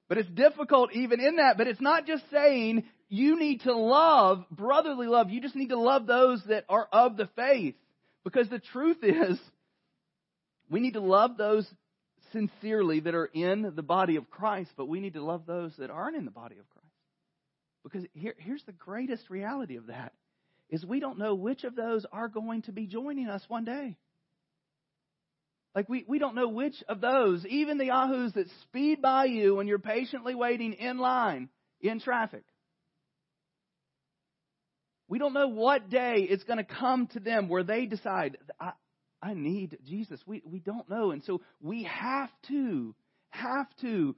But 0.09 0.17
it's 0.17 0.29
difficult 0.29 0.91
even 0.93 1.19
in 1.19 1.35
that. 1.35 1.55
But 1.55 1.67
it's 1.67 1.79
not 1.79 2.07
just 2.07 2.23
saying 2.31 2.83
you 3.09 3.39
need 3.39 3.61
to 3.61 3.75
love 3.75 4.43
brotherly 4.51 5.05
love. 5.05 5.29
You 5.29 5.39
just 5.39 5.55
need 5.55 5.69
to 5.69 5.79
love 5.79 6.07
those 6.07 6.41
that 6.49 6.65
are 6.67 6.87
of 6.91 7.15
the 7.15 7.29
faith. 7.35 7.75
Because 8.23 8.49
the 8.49 8.59
truth 8.59 8.97
is, 9.03 9.39
we 10.69 10.79
need 10.79 10.93
to 10.93 10.99
love 10.99 11.37
those 11.37 11.67
sincerely 12.33 12.99
that 13.01 13.15
are 13.15 13.25
in 13.25 13.73
the 13.75 13.83
body 13.83 14.15
of 14.17 14.29
Christ, 14.29 14.71
but 14.75 14.87
we 14.87 14.99
need 14.99 15.13
to 15.13 15.23
love 15.23 15.45
those 15.45 15.73
that 15.77 15.89
aren't 15.89 16.17
in 16.17 16.25
the 16.25 16.31
body 16.31 16.55
of 16.59 16.69
Christ. 16.69 16.88
Because 17.83 18.05
here, 18.13 18.35
here's 18.37 18.63
the 18.63 18.71
greatest 18.71 19.29
reality 19.29 19.77
of 19.77 19.87
that 19.87 20.13
is 20.69 20.85
we 20.85 20.99
don't 20.99 21.17
know 21.17 21.35
which 21.35 21.63
of 21.63 21.75
those 21.75 22.05
are 22.11 22.27
going 22.27 22.61
to 22.63 22.71
be 22.71 22.85
joining 22.85 23.27
us 23.27 23.43
one 23.47 23.65
day. 23.65 23.97
Like 25.75 25.87
we, 25.87 26.03
we 26.07 26.19
don't 26.19 26.35
know 26.35 26.49
which 26.49 26.75
of 26.87 26.99
those, 26.99 27.45
even 27.45 27.77
the 27.77 27.85
yahoos 27.85 28.33
that 28.33 28.47
speed 28.63 29.01
by 29.01 29.25
you 29.25 29.55
when 29.55 29.67
you're 29.67 29.79
patiently 29.79 30.35
waiting 30.35 30.73
in 30.73 30.97
line 30.97 31.49
in 31.79 31.99
traffic. 31.99 32.43
We 35.07 35.19
don't 35.19 35.33
know 35.33 35.47
what 35.47 35.89
day 35.89 36.27
it's 36.29 36.43
going 36.43 36.57
to 36.57 36.63
come 36.63 37.07
to 37.07 37.19
them 37.19 37.49
where 37.49 37.63
they 37.63 37.85
decide, 37.85 38.37
I, 38.59 38.73
I 39.21 39.33
need 39.33 39.77
Jesus. 39.87 40.19
We, 40.25 40.41
we 40.45 40.59
don't 40.59 40.89
know. 40.89 41.11
And 41.11 41.23
so 41.23 41.41
we 41.61 41.83
have 41.83 42.29
to, 42.49 42.93
have 43.29 43.67
to, 43.81 44.15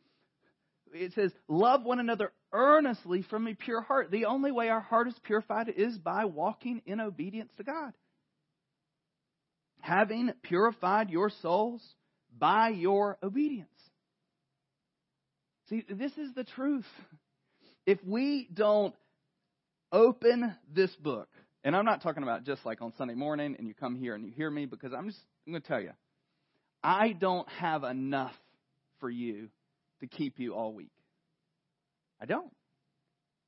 it 0.93 1.13
says, 1.13 1.31
love 1.47 1.83
one 1.83 1.99
another 1.99 2.33
earnestly 2.53 3.23
from 3.29 3.47
a 3.47 3.53
pure 3.53 3.81
heart. 3.81 4.11
The 4.11 4.25
only 4.25 4.51
way 4.51 4.69
our 4.69 4.81
heart 4.81 5.07
is 5.07 5.15
purified 5.23 5.69
is 5.69 5.97
by 5.97 6.25
walking 6.25 6.81
in 6.85 6.99
obedience 6.99 7.51
to 7.57 7.63
God. 7.63 7.93
Having 9.79 10.33
purified 10.43 11.09
your 11.09 11.31
souls 11.41 11.81
by 12.37 12.69
your 12.69 13.17
obedience. 13.23 13.69
See, 15.69 15.83
this 15.89 16.11
is 16.17 16.33
the 16.35 16.43
truth. 16.43 16.85
If 17.85 17.99
we 18.05 18.47
don't 18.53 18.93
open 19.91 20.55
this 20.73 20.93
book, 20.97 21.29
and 21.63 21.75
I'm 21.75 21.85
not 21.85 22.01
talking 22.01 22.23
about 22.23 22.43
just 22.43 22.65
like 22.65 22.81
on 22.81 22.93
Sunday 22.97 23.15
morning 23.15 23.55
and 23.57 23.67
you 23.67 23.73
come 23.73 23.95
here 23.95 24.15
and 24.15 24.25
you 24.25 24.31
hear 24.31 24.49
me 24.49 24.65
because 24.65 24.93
I'm 24.93 25.07
just 25.07 25.19
I'm 25.45 25.53
going 25.53 25.61
to 25.61 25.67
tell 25.67 25.81
you, 25.81 25.91
I 26.83 27.13
don't 27.13 27.47
have 27.49 27.83
enough 27.83 28.33
for 28.99 29.09
you 29.09 29.49
to 29.99 30.07
keep 30.07 30.39
you 30.39 30.53
all 30.53 30.73
week. 30.73 30.91
I 32.21 32.25
don't. 32.25 32.51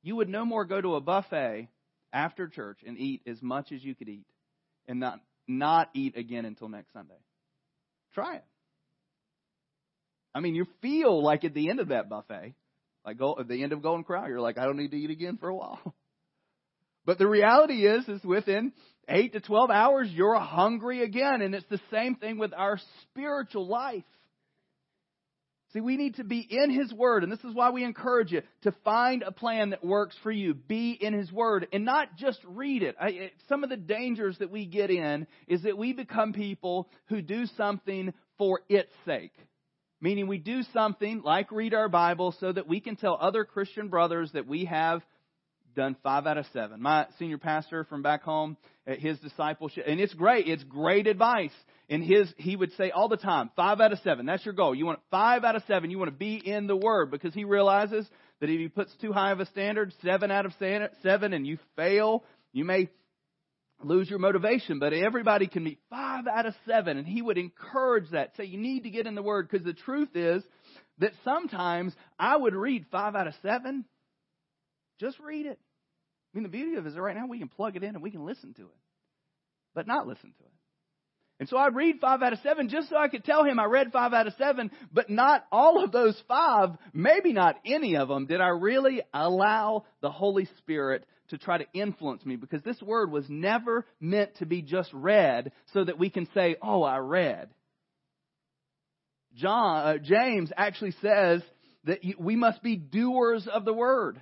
You 0.02 0.18
would 0.18 0.30
no 0.30 0.44
more 0.46 0.66
go 0.66 0.82
to 0.82 0.96
a 0.96 1.02
buffet 1.02 1.70
after 2.12 2.48
church 2.48 2.80
and 2.86 2.98
eat 2.98 3.22
as 3.28 3.42
much 3.42 3.72
as 3.72 3.84
you 3.84 3.96
could 3.96 4.10
eat 4.10 4.26
and 4.88 5.00
not 5.00 5.20
not 5.48 5.90
eat 5.94 6.18
again 6.18 6.46
until 6.46 6.70
next 6.70 6.94
Sunday. 6.94 7.20
Try 8.14 8.38
it. 8.38 8.46
I 10.36 10.40
mean, 10.40 10.56
you 10.56 10.66
feel 10.82 11.22
like 11.22 11.44
at 11.44 11.54
the 11.54 11.70
end 11.70 11.80
of 11.80 11.90
that 11.90 12.10
buffet, 12.10 12.56
like 13.06 13.18
go, 13.18 13.36
at 13.40 13.48
the 13.48 13.62
end 13.62 13.74
of 13.74 13.82
Golden 13.82 14.04
Corral, 14.04 14.28
you're 14.28 14.42
like, 14.42 14.58
I 14.58 14.66
don't 14.66 14.78
need 14.78 14.92
to 14.92 14.98
eat 14.98 15.10
again 15.10 15.38
for 15.38 15.50
a 15.50 15.56
while. 15.56 15.80
But 17.06 17.18
the 17.18 17.28
reality 17.28 17.86
is, 17.86 18.08
is 18.08 18.24
within 18.24 18.72
8 19.10 19.34
to 19.34 19.42
12 19.42 19.70
hours, 19.70 20.08
you're 20.10 20.40
hungry 20.40 21.04
again. 21.04 21.42
And 21.42 21.54
it's 21.54 21.68
the 21.70 21.82
same 21.92 22.16
thing 22.16 22.38
with 22.38 22.54
our 22.54 22.80
spiritual 23.02 23.68
life. 23.68 24.06
See, 25.74 25.82
we 25.82 25.98
need 25.98 26.16
to 26.16 26.24
be 26.24 26.40
in 26.40 26.70
His 26.70 26.94
Word, 26.94 27.24
and 27.24 27.32
this 27.32 27.44
is 27.44 27.56
why 27.56 27.72
we 27.72 27.84
encourage 27.84 28.32
you 28.32 28.44
to 28.62 28.72
find 28.84 29.24
a 29.24 29.32
plan 29.32 29.72
that 29.72 29.84
works 29.84 30.16
for 30.22 30.32
you. 30.32 30.54
Be 30.54 30.92
in 30.92 31.14
His 31.14 31.32
Word, 31.32 31.68
and 31.74 31.84
not 31.84 32.16
just 32.16 32.40
read 32.46 32.84
it. 32.84 32.96
I, 33.02 33.32
some 33.50 33.64
of 33.64 33.72
the 33.72 33.78
dangers 33.78 34.38
that 34.38 34.52
we 34.52 34.68
get 34.68 34.92
in 34.92 35.26
is 35.48 35.64
that 35.64 35.78
we 35.78 35.94
become 35.94 36.32
people 36.32 36.90
who 37.06 37.24
do 37.24 37.48
something 37.58 38.14
for 38.38 38.62
its 38.70 38.92
sake. 39.06 39.34
Meaning 40.00 40.28
we 40.28 40.38
do 40.38 40.62
something 40.74 41.22
like 41.24 41.52
read 41.52 41.74
our 41.74 41.90
Bible 41.90 42.36
so 42.40 42.52
that 42.52 42.68
we 42.68 42.80
can 42.80 42.96
tell 42.96 43.18
other 43.20 43.44
Christian 43.44 43.88
brothers 43.88 44.30
that 44.34 44.46
we 44.46 44.66
have 44.66 45.02
done 45.76 45.96
five 46.04 46.26
out 46.26 46.38
of 46.38 46.46
seven. 46.54 46.82
My 46.82 47.08
senior 47.20 47.38
pastor 47.38 47.84
from 47.86 48.02
back 48.02 48.24
home, 48.24 48.58
uh, 48.88 48.96
his 48.96 49.20
discipleship, 49.20 49.86
and 49.88 50.00
it's 50.00 50.14
great. 50.14 50.48
It's 50.48 50.64
great 50.64 51.08
advice. 51.08 51.52
And 51.90 52.04
his, 52.04 52.34
he 52.38 52.56
would 52.56 52.72
say 52.74 52.92
all 52.92 53.10
the 53.10 53.18
time, 53.18 53.52
five 53.56 53.82
out 53.82 53.92
of 53.92 54.00
seven. 54.00 54.26
That's 54.26 54.46
your 54.46 54.54
goal. 54.54 54.74
You 54.74 54.86
want 54.86 55.00
five 55.12 55.44
out 55.44 55.56
of 55.56 55.64
seven. 55.68 55.92
You 55.92 56.00
want 56.00 56.12
to 56.12 56.18
be 56.18 56.36
in 56.36 56.68
the 56.68 56.76
Word 56.76 57.12
because 57.12 57.34
he 57.34 57.44
realizes 57.44 58.08
that 58.40 58.50
if 58.50 58.60
he 58.60 58.68
puts 58.70 58.92
too 59.02 59.12
high 59.12 59.32
of 59.32 59.40
a 59.40 59.46
standard, 59.48 59.94
seven 60.02 60.32
out 60.32 60.46
of 60.46 60.54
seven, 61.04 61.34
and 61.34 61.46
you 61.46 61.58
fail, 61.76 62.24
you 62.52 62.64
may 62.64 62.90
lose 63.84 64.10
your 64.10 64.20
motivation. 64.20 64.80
But 64.80 64.94
everybody 64.94 65.48
can 65.48 65.64
be 65.66 65.78
five 65.90 66.26
out 66.26 66.46
of 66.46 66.56
seven. 66.66 66.98
And 66.98 67.06
he 67.06 67.22
would 67.22 67.38
encourage 67.38 68.10
that. 68.12 68.32
Say 68.38 68.46
you 68.46 68.58
need 68.58 68.84
to 68.84 68.90
get 68.90 69.06
in 69.06 69.16
the 69.16 69.22
Word 69.22 69.50
because 69.50 69.66
the 69.66 69.74
truth 69.74 70.16
is 70.16 70.42
that 71.00 71.12
sometimes 71.26 71.94
I 72.18 72.38
would 72.38 72.56
read 72.56 72.86
five 72.92 73.16
out 73.16 73.28
of 73.28 73.34
seven 73.42 73.86
just 75.00 75.20
read 75.20 75.46
it. 75.46 75.60
I 76.34 76.38
mean, 76.38 76.44
the 76.44 76.50
beauty 76.50 76.76
of 76.78 76.86
it 76.86 76.90
is 76.90 76.98
right 76.98 77.16
now 77.16 77.28
we 77.28 77.40
can 77.40 77.48
plug 77.48 77.76
it 77.76 77.84
in 77.84 77.96
and 77.96 78.02
we 78.02 78.12
can 78.12 78.26
listen 78.26 78.54
to 78.56 78.64
it, 78.64 78.78
but 79.76 79.88
not 79.88 80.08
listen 80.08 80.34
to 80.38 80.44
it. 80.44 80.52
And 81.40 81.50
so 81.50 81.58
I 81.58 81.68
read 81.68 82.00
five 82.00 82.22
out 82.22 82.34
of 82.34 82.40
seven 82.40 82.70
just 82.70 82.90
so 82.90 82.96
I 82.96 83.08
could 83.08 83.26
tell 83.26 83.44
him 83.44 83.60
I 83.60 83.66
read 83.66 83.92
five 83.92 84.14
out 84.14 84.28
of 84.28 84.34
seven, 84.38 84.72
but 84.92 85.10
not 85.10 85.46
all 85.52 85.84
of 85.84 85.92
those 85.92 86.20
five, 86.28 86.70
maybe 86.94 87.34
not 87.34 87.60
any 87.66 87.98
of 87.98 88.08
them, 88.08 88.28
did 88.28 88.40
I 88.40 88.50
really 88.50 89.02
allow 89.14 89.86
the 90.02 90.12
Holy 90.12 90.48
Spirit 90.60 91.06
to 91.30 91.38
try 91.38 91.58
to 91.58 91.66
influence 91.74 92.26
me 92.26 92.36
because 92.36 92.62
this 92.64 92.82
word 92.82 93.12
was 93.12 93.26
never 93.30 93.86
meant 94.00 94.36
to 94.38 94.46
be 94.46 94.62
just 94.62 94.92
read 94.94 95.52
so 95.74 95.84
that 95.84 96.00
we 96.00 96.10
can 96.10 96.28
say, 96.34 96.56
oh, 96.62 96.84
I 96.84 96.98
read. 96.98 97.50
John, 99.36 99.88
uh, 99.88 99.98
James 99.98 100.52
actually 100.56 100.94
says 101.02 101.42
that 101.86 102.00
we 102.20 102.36
must 102.36 102.62
be 102.62 102.76
doers 102.76 103.48
of 103.52 103.66
the 103.66 103.74
word. 103.74 104.20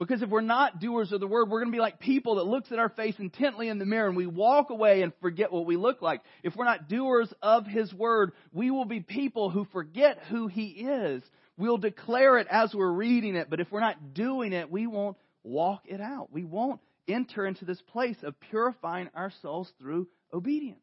Because 0.00 0.22
if 0.22 0.30
we're 0.30 0.40
not 0.40 0.80
doers 0.80 1.12
of 1.12 1.20
the 1.20 1.26
word, 1.26 1.50
we're 1.50 1.60
going 1.60 1.70
to 1.70 1.76
be 1.76 1.80
like 1.80 2.00
people 2.00 2.36
that 2.36 2.46
looks 2.46 2.72
at 2.72 2.78
our 2.78 2.88
face 2.88 3.14
intently 3.18 3.68
in 3.68 3.78
the 3.78 3.84
mirror 3.84 4.08
and 4.08 4.16
we 4.16 4.26
walk 4.26 4.70
away 4.70 5.02
and 5.02 5.12
forget 5.20 5.52
what 5.52 5.66
we 5.66 5.76
look 5.76 6.00
like. 6.00 6.22
If 6.42 6.56
we're 6.56 6.64
not 6.64 6.88
doers 6.88 7.30
of 7.42 7.66
his 7.66 7.92
word, 7.92 8.32
we 8.50 8.70
will 8.70 8.86
be 8.86 9.00
people 9.00 9.50
who 9.50 9.66
forget 9.72 10.18
who 10.30 10.46
he 10.46 10.68
is. 10.68 11.22
We'll 11.58 11.76
declare 11.76 12.38
it 12.38 12.46
as 12.50 12.74
we're 12.74 12.90
reading 12.90 13.36
it, 13.36 13.50
but 13.50 13.60
if 13.60 13.70
we're 13.70 13.80
not 13.80 14.14
doing 14.14 14.54
it, 14.54 14.70
we 14.70 14.86
won't 14.86 15.18
walk 15.44 15.82
it 15.84 16.00
out. 16.00 16.32
We 16.32 16.44
won't 16.44 16.80
enter 17.06 17.44
into 17.44 17.66
this 17.66 17.82
place 17.92 18.16
of 18.22 18.40
purifying 18.40 19.10
our 19.14 19.30
souls 19.42 19.70
through 19.78 20.08
obedience. 20.32 20.80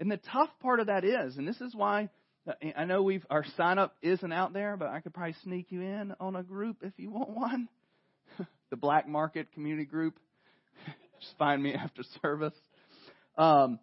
And 0.00 0.10
the 0.10 0.16
tough 0.16 0.50
part 0.60 0.80
of 0.80 0.88
that 0.88 1.04
is, 1.04 1.36
and 1.36 1.46
this 1.46 1.60
is 1.60 1.76
why 1.76 2.08
I 2.76 2.84
know 2.86 3.02
we've 3.02 3.24
our 3.30 3.44
sign 3.56 3.78
up 3.78 3.94
isn't 4.02 4.32
out 4.32 4.52
there, 4.52 4.76
but 4.76 4.88
I 4.88 5.00
could 5.00 5.14
probably 5.14 5.36
sneak 5.44 5.70
you 5.70 5.80
in 5.80 6.12
on 6.18 6.34
a 6.34 6.42
group 6.42 6.78
if 6.82 6.92
you 6.96 7.10
want 7.10 7.30
one. 7.30 7.68
the 8.70 8.76
Black 8.76 9.06
Market 9.06 9.52
Community 9.52 9.84
Group. 9.84 10.18
Just 11.20 11.38
find 11.38 11.62
me 11.62 11.74
after 11.74 12.02
service. 12.20 12.54
Um, 13.38 13.78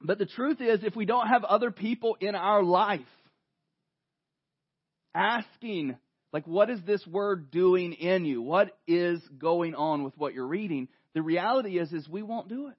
but 0.00 0.18
the 0.18 0.26
truth 0.26 0.60
is, 0.60 0.82
if 0.82 0.96
we 0.96 1.04
don't 1.04 1.26
have 1.26 1.44
other 1.44 1.70
people 1.70 2.16
in 2.20 2.34
our 2.34 2.62
life 2.62 3.00
asking, 5.14 5.96
like, 6.32 6.46
what 6.46 6.70
is 6.70 6.80
this 6.86 7.06
word 7.06 7.50
doing 7.50 7.92
in 7.92 8.24
you? 8.24 8.40
What 8.40 8.78
is 8.86 9.20
going 9.38 9.74
on 9.74 10.04
with 10.04 10.16
what 10.16 10.32
you're 10.32 10.46
reading? 10.46 10.88
The 11.14 11.22
reality 11.22 11.78
is, 11.78 11.92
is 11.92 12.08
we 12.08 12.22
won't 12.22 12.48
do 12.48 12.68
it. 12.68 12.74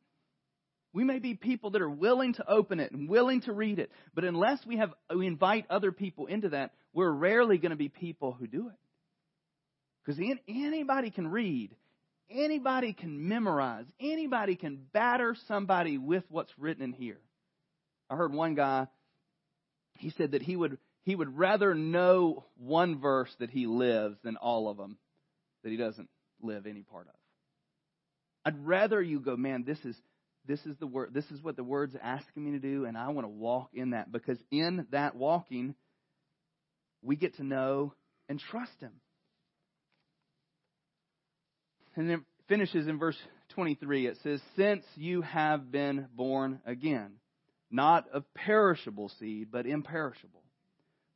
We 0.94 1.04
may 1.04 1.20
be 1.20 1.36
people 1.36 1.72
that 1.72 1.82
are 1.82 1.90
willing 1.90 2.34
to 2.34 2.50
open 2.50 2.80
it 2.80 2.92
and 2.92 3.08
willing 3.08 3.42
to 3.42 3.54
read 3.54 3.80
it, 3.80 3.92
but 4.14 4.26
unless 4.26 4.66
we 4.66 4.78
have 4.78 4.94
we 5.16 5.26
invite 5.26 5.66
other 5.70 5.92
people 5.92 6.26
into 6.26 6.50
that, 6.50 6.72
we're 6.94 7.12
rarely 7.12 7.58
going 7.58 7.70
to 7.70 7.78
be 7.78 7.90
people 7.90 8.34
who 8.34 8.48
do 8.48 8.68
it. 8.68 8.76
Because 10.06 10.22
anybody 10.48 11.12
can 11.12 11.28
read, 11.28 11.76
anybody 12.30 12.94
can 12.94 13.28
memorize, 13.28 13.86
anybody 14.00 14.56
can 14.56 14.80
batter 14.92 15.36
somebody 15.48 15.98
with 15.98 16.24
what's 16.30 16.52
written 16.58 16.84
in 16.84 16.92
here. 16.92 17.20
I 18.10 18.16
heard 18.16 18.34
one 18.34 18.56
guy, 18.56 18.88
he 19.98 20.10
said 20.18 20.32
that 20.32 20.42
he 20.42 20.56
would 20.56 20.78
he 21.04 21.16
would 21.16 21.38
rather 21.38 21.74
know 21.74 22.46
one 22.58 23.00
verse 23.00 23.34
that 23.40 23.50
he 23.50 23.66
lives 23.66 24.18
than 24.24 24.36
all 24.36 24.70
of 24.70 24.78
them 24.78 24.98
that 25.64 25.70
he 25.70 25.78
doesn't 25.78 26.10
live 26.42 26.66
any 26.66 26.82
part 26.82 27.08
of. 27.08 27.14
I'd 28.44 28.66
rather 28.66 29.02
you 29.02 29.20
go, 29.20 29.38
man, 29.38 29.64
this 29.64 29.80
is 29.86 29.96
this 30.48 30.60
is 30.66 30.76
the 30.80 30.88
word 30.88 31.14
this 31.14 31.30
is 31.32 31.42
what 31.42 31.56
the 31.56 31.64
word's 31.64 31.96
asking 32.02 32.44
me 32.46 32.52
to 32.52 32.60
do 32.60 32.86
and 32.86 32.98
i 32.98 33.10
want 33.10 33.26
to 33.26 33.30
walk 33.30 33.70
in 33.74 33.92
that 33.92 34.12
because 34.12 34.38
in 34.52 34.86
that 34.92 35.16
walking 35.16 35.76
we 37.02 37.16
get 37.16 37.36
to 37.36 37.44
know 37.44 37.94
and 38.30 38.40
trust 38.40 38.80
him 38.80 38.94
and 41.96 42.10
then 42.10 42.26
finishes 42.48 42.88
in 42.88 42.98
verse 42.98 43.18
23 43.50 44.08
it 44.08 44.18
says 44.24 44.42
since 44.56 44.84
you 44.96 45.22
have 45.22 45.72
been 45.72 46.08
born 46.16 46.60
again 46.66 47.14
not 47.70 48.06
of 48.14 48.24
perishable 48.34 49.12
seed 49.20 49.50
but 49.52 49.66
imperishable 49.66 50.44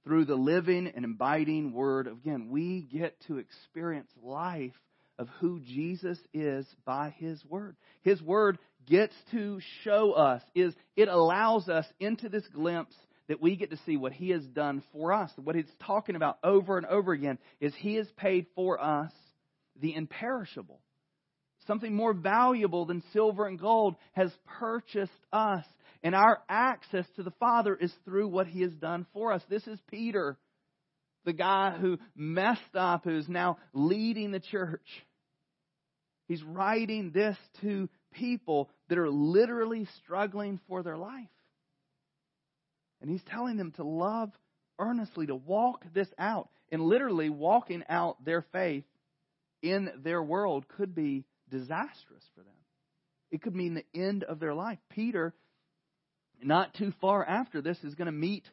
through 0.04 0.26
the 0.26 0.36
living 0.36 0.92
and 0.96 1.04
abiding 1.04 1.74
word 1.74 2.08
again 2.08 2.50
we 2.50 2.82
get 2.92 3.16
to 3.28 3.38
experience 3.38 4.10
life 4.22 4.74
of 5.18 5.30
who 5.40 5.60
Jesus 5.60 6.20
is 6.34 6.66
by 6.86 7.14
His 7.18 7.44
Word. 7.46 7.76
His 8.02 8.22
Word 8.22 8.58
gets 8.86 9.14
to 9.32 9.60
show 9.84 10.14
us 10.14 10.42
is 10.54 10.74
it 10.96 11.08
allows 11.08 11.70
us 11.70 11.86
into 12.00 12.30
this 12.30 12.48
glimpse 12.54 12.96
that 13.28 13.42
we 13.42 13.56
get 13.56 13.72
to 13.72 13.80
see 13.86 13.98
what 13.98 14.14
He 14.14 14.30
has 14.30 14.44
done 14.46 14.84
for 14.92 15.14
us. 15.14 15.32
What 15.38 15.56
it's 15.56 15.72
talking 15.86 16.16
about 16.16 16.38
over 16.44 16.78
and 16.78 16.86
over 16.86 17.12
again 17.12 17.38
is 17.60 17.74
He 17.76 17.96
has 17.96 18.08
paid 18.18 18.46
for 18.56 18.82
us 18.82 19.12
the 19.82 19.96
imperishable. 19.96 20.80
Something 21.68 21.96
more 21.96 22.14
valuable 22.14 22.86
than 22.86 23.04
silver 23.12 23.48
and 23.48 23.60
gold 23.60 23.96
has 24.14 24.32
purchased 24.60 25.12
us. 25.34 25.66
And 26.04 26.14
our 26.14 26.40
access 26.48 27.06
to 27.16 27.24
the 27.24 27.34
Father 27.40 27.76
is 27.76 27.92
through 28.06 28.28
what 28.28 28.48
He 28.48 28.62
has 28.62 28.74
done 28.74 29.08
for 29.14 29.32
us. 29.32 29.42
This 29.50 29.66
is 29.66 29.80
Peter, 29.90 30.38
the 31.26 31.34
guy 31.34 31.72
who 31.72 31.98
messed 32.16 32.76
up, 32.76 33.04
who's 33.04 33.28
now 33.28 33.58
leading 33.74 34.32
the 34.32 34.40
church. 34.40 34.86
He's 36.28 36.44
writing 36.44 37.12
this 37.12 37.38
to 37.62 37.90
people 38.16 38.70
that 38.90 38.98
are 38.98 39.10
literally 39.10 39.88
struggling 40.04 40.60
for 40.68 40.84
their 40.84 40.98
life. 40.98 41.28
And 43.02 43.10
he's 43.10 43.24
telling 43.30 43.58
them 43.58 43.72
to 43.74 43.84
love 43.84 44.32
earnestly, 44.80 45.28
to 45.28 45.36
walk 45.36 45.86
this 45.94 46.08
out. 46.18 46.50
And 46.72 46.82
literally, 46.82 47.30
walking 47.30 47.84
out 47.88 48.24
their 48.26 48.44
faith 48.52 48.86
in 49.62 49.90
their 50.04 50.22
world 50.22 50.66
could 50.68 50.96
be 50.96 51.26
disastrous 51.50 52.24
for 52.34 52.42
them. 52.42 52.54
It 53.32 53.42
could 53.42 53.56
mean 53.56 53.76
the 53.76 54.00
end 54.00 54.24
of 54.24 54.40
their 54.40 54.54
life. 54.54 54.80
Peter, 54.90 55.34
not 56.42 56.74
too 56.74 56.94
far 57.02 57.24
after 57.24 57.62
this, 57.62 57.78
is 57.84 57.96
going 57.96 58.08
to 58.08 58.12
meet 58.12 58.46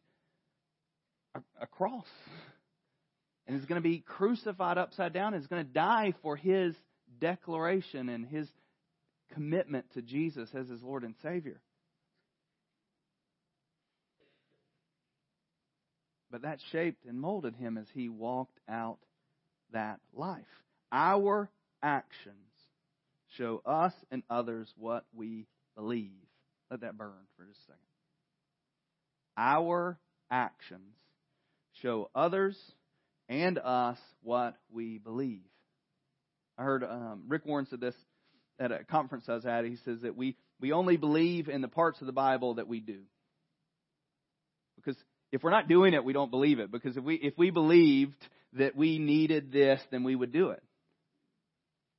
a, 1.35 1.40
a 1.61 1.66
cross. 1.66 2.07
And 3.46 3.59
is 3.59 3.64
going 3.64 3.83
to 3.83 3.88
be 3.88 3.98
crucified 3.98 4.79
upside 4.79 5.12
down. 5.12 5.35
Is 5.35 5.46
going 5.46 5.64
to 5.64 5.72
die 5.72 6.14
for 6.22 6.37
his 6.37 6.75
declaration 7.20 8.09
and 8.09 8.27
his 8.27 8.46
commitment 9.33 9.87
to 9.95 10.03
Jesus 10.03 10.49
as 10.55 10.68
his 10.68 10.83
Lord 10.83 11.05
and 11.05 11.14
Savior. 11.23 11.61
But 16.31 16.42
that 16.42 16.61
shaped 16.71 17.05
and 17.05 17.21
molded 17.21 17.57
him 17.57 17.77
as 17.77 17.87
he 17.92 18.09
walked 18.09 18.59
out 18.68 18.99
that 19.73 20.01
life. 20.14 20.45
Our 20.90 21.51
actions 21.83 22.37
show 23.37 23.62
us 23.66 23.92
and 24.11 24.23
others 24.31 24.73
what 24.77 25.05
we 25.14 25.47
believe. 25.77 26.11
Let 26.71 26.81
that 26.81 26.97
burn 26.97 27.12
for 27.37 27.45
just 27.45 27.59
a 27.59 27.62
second. 27.64 27.79
Our 29.37 29.99
actions 30.31 30.97
show 31.83 32.11
others 32.14 32.57
and 33.29 33.59
us 33.59 33.99
what 34.23 34.57
we 34.71 34.99
believe. 34.99 35.40
I 36.59 36.62
heard 36.62 36.85
um, 36.85 37.25
Rick 37.29 37.47
Warren 37.47 37.66
said 37.68 37.81
this 37.81 37.95
at 38.62 38.72
a 38.72 38.85
conference 38.85 39.25
I 39.29 39.35
was 39.35 39.46
at. 39.46 39.64
He 39.64 39.77
says 39.85 40.03
that 40.03 40.16
we, 40.16 40.37
we 40.61 40.72
only 40.72 40.96
believe 40.96 41.48
in 41.48 41.61
the 41.61 41.68
parts 41.68 42.01
of 42.01 42.07
the 42.07 42.12
Bible 42.12 42.55
that 42.55 42.68
we 42.68 42.81
do. 42.81 43.01
Because 44.77 44.96
if 45.33 45.42
we're 45.42 45.51
not 45.51 45.68
doing 45.68 45.94
it, 45.94 46.05
we 46.05 46.12
don't 46.12 46.31
believe 46.31 46.59
it. 46.59 46.70
Because 46.70 46.96
if 46.96 47.05
we, 47.05 47.16
if 47.16 47.35
we 47.37 47.51
believed 47.51 48.16
that 48.55 48.77
we 48.77 48.98
needed 48.98 49.53
this, 49.53 49.81
then 49.90 50.05
we 50.05 50.14
would 50.14 50.33
do 50.33 50.51
it. 50.51 50.62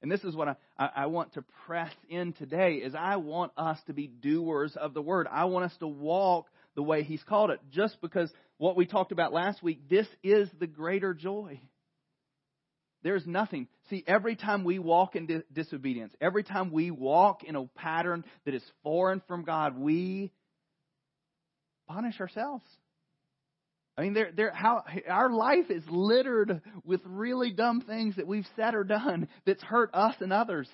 And 0.01 0.11
this 0.11 0.23
is 0.23 0.35
what 0.35 0.49
I, 0.49 0.55
I, 0.77 0.89
I 0.95 1.05
want 1.07 1.33
to 1.33 1.43
press 1.65 1.93
in 2.09 2.33
today 2.33 2.75
is 2.75 2.93
I 2.93 3.15
want 3.17 3.53
us 3.57 3.79
to 3.87 3.93
be 3.93 4.07
doers 4.07 4.75
of 4.75 4.93
the 4.93 5.01
word. 5.01 5.27
I 5.31 5.45
want 5.45 5.65
us 5.65 5.77
to 5.79 5.87
walk 5.87 6.47
the 6.75 6.83
way 6.83 7.03
he's 7.03 7.23
called 7.23 7.51
it. 7.51 7.59
Just 7.71 7.99
because 8.01 8.31
what 8.57 8.75
we 8.75 8.85
talked 8.85 9.11
about 9.11 9.33
last 9.33 9.63
week, 9.63 9.89
this 9.89 10.07
is 10.21 10.49
the 10.59 10.67
greater 10.67 11.13
joy. 11.13 11.59
There's 13.03 13.27
nothing. 13.27 13.67
See, 13.89 14.03
every 14.07 14.35
time 14.35 14.63
we 14.63 14.79
walk 14.79 15.15
in 15.15 15.25
di- 15.25 15.43
disobedience, 15.51 16.13
every 16.21 16.43
time 16.43 16.71
we 16.71 16.89
walk 16.89 17.43
in 17.43 17.55
a 17.55 17.65
pattern 17.75 18.23
that 18.45 18.53
is 18.53 18.63
foreign 18.81 19.21
from 19.27 19.43
God, 19.43 19.77
we 19.77 20.31
punish 21.87 22.19
ourselves. 22.21 22.63
I 23.97 24.01
mean, 24.01 24.13
they're, 24.13 24.31
they're, 24.35 24.53
how, 24.53 24.83
our 25.07 25.29
life 25.31 25.69
is 25.69 25.83
littered 25.89 26.61
with 26.83 27.01
really 27.05 27.51
dumb 27.51 27.81
things 27.81 28.15
that 28.15 28.25
we've 28.25 28.47
said 28.55 28.73
or 28.73 28.83
done 28.83 29.27
that's 29.45 29.61
hurt 29.61 29.91
us 29.93 30.15
and 30.19 30.33
others. 30.33 30.69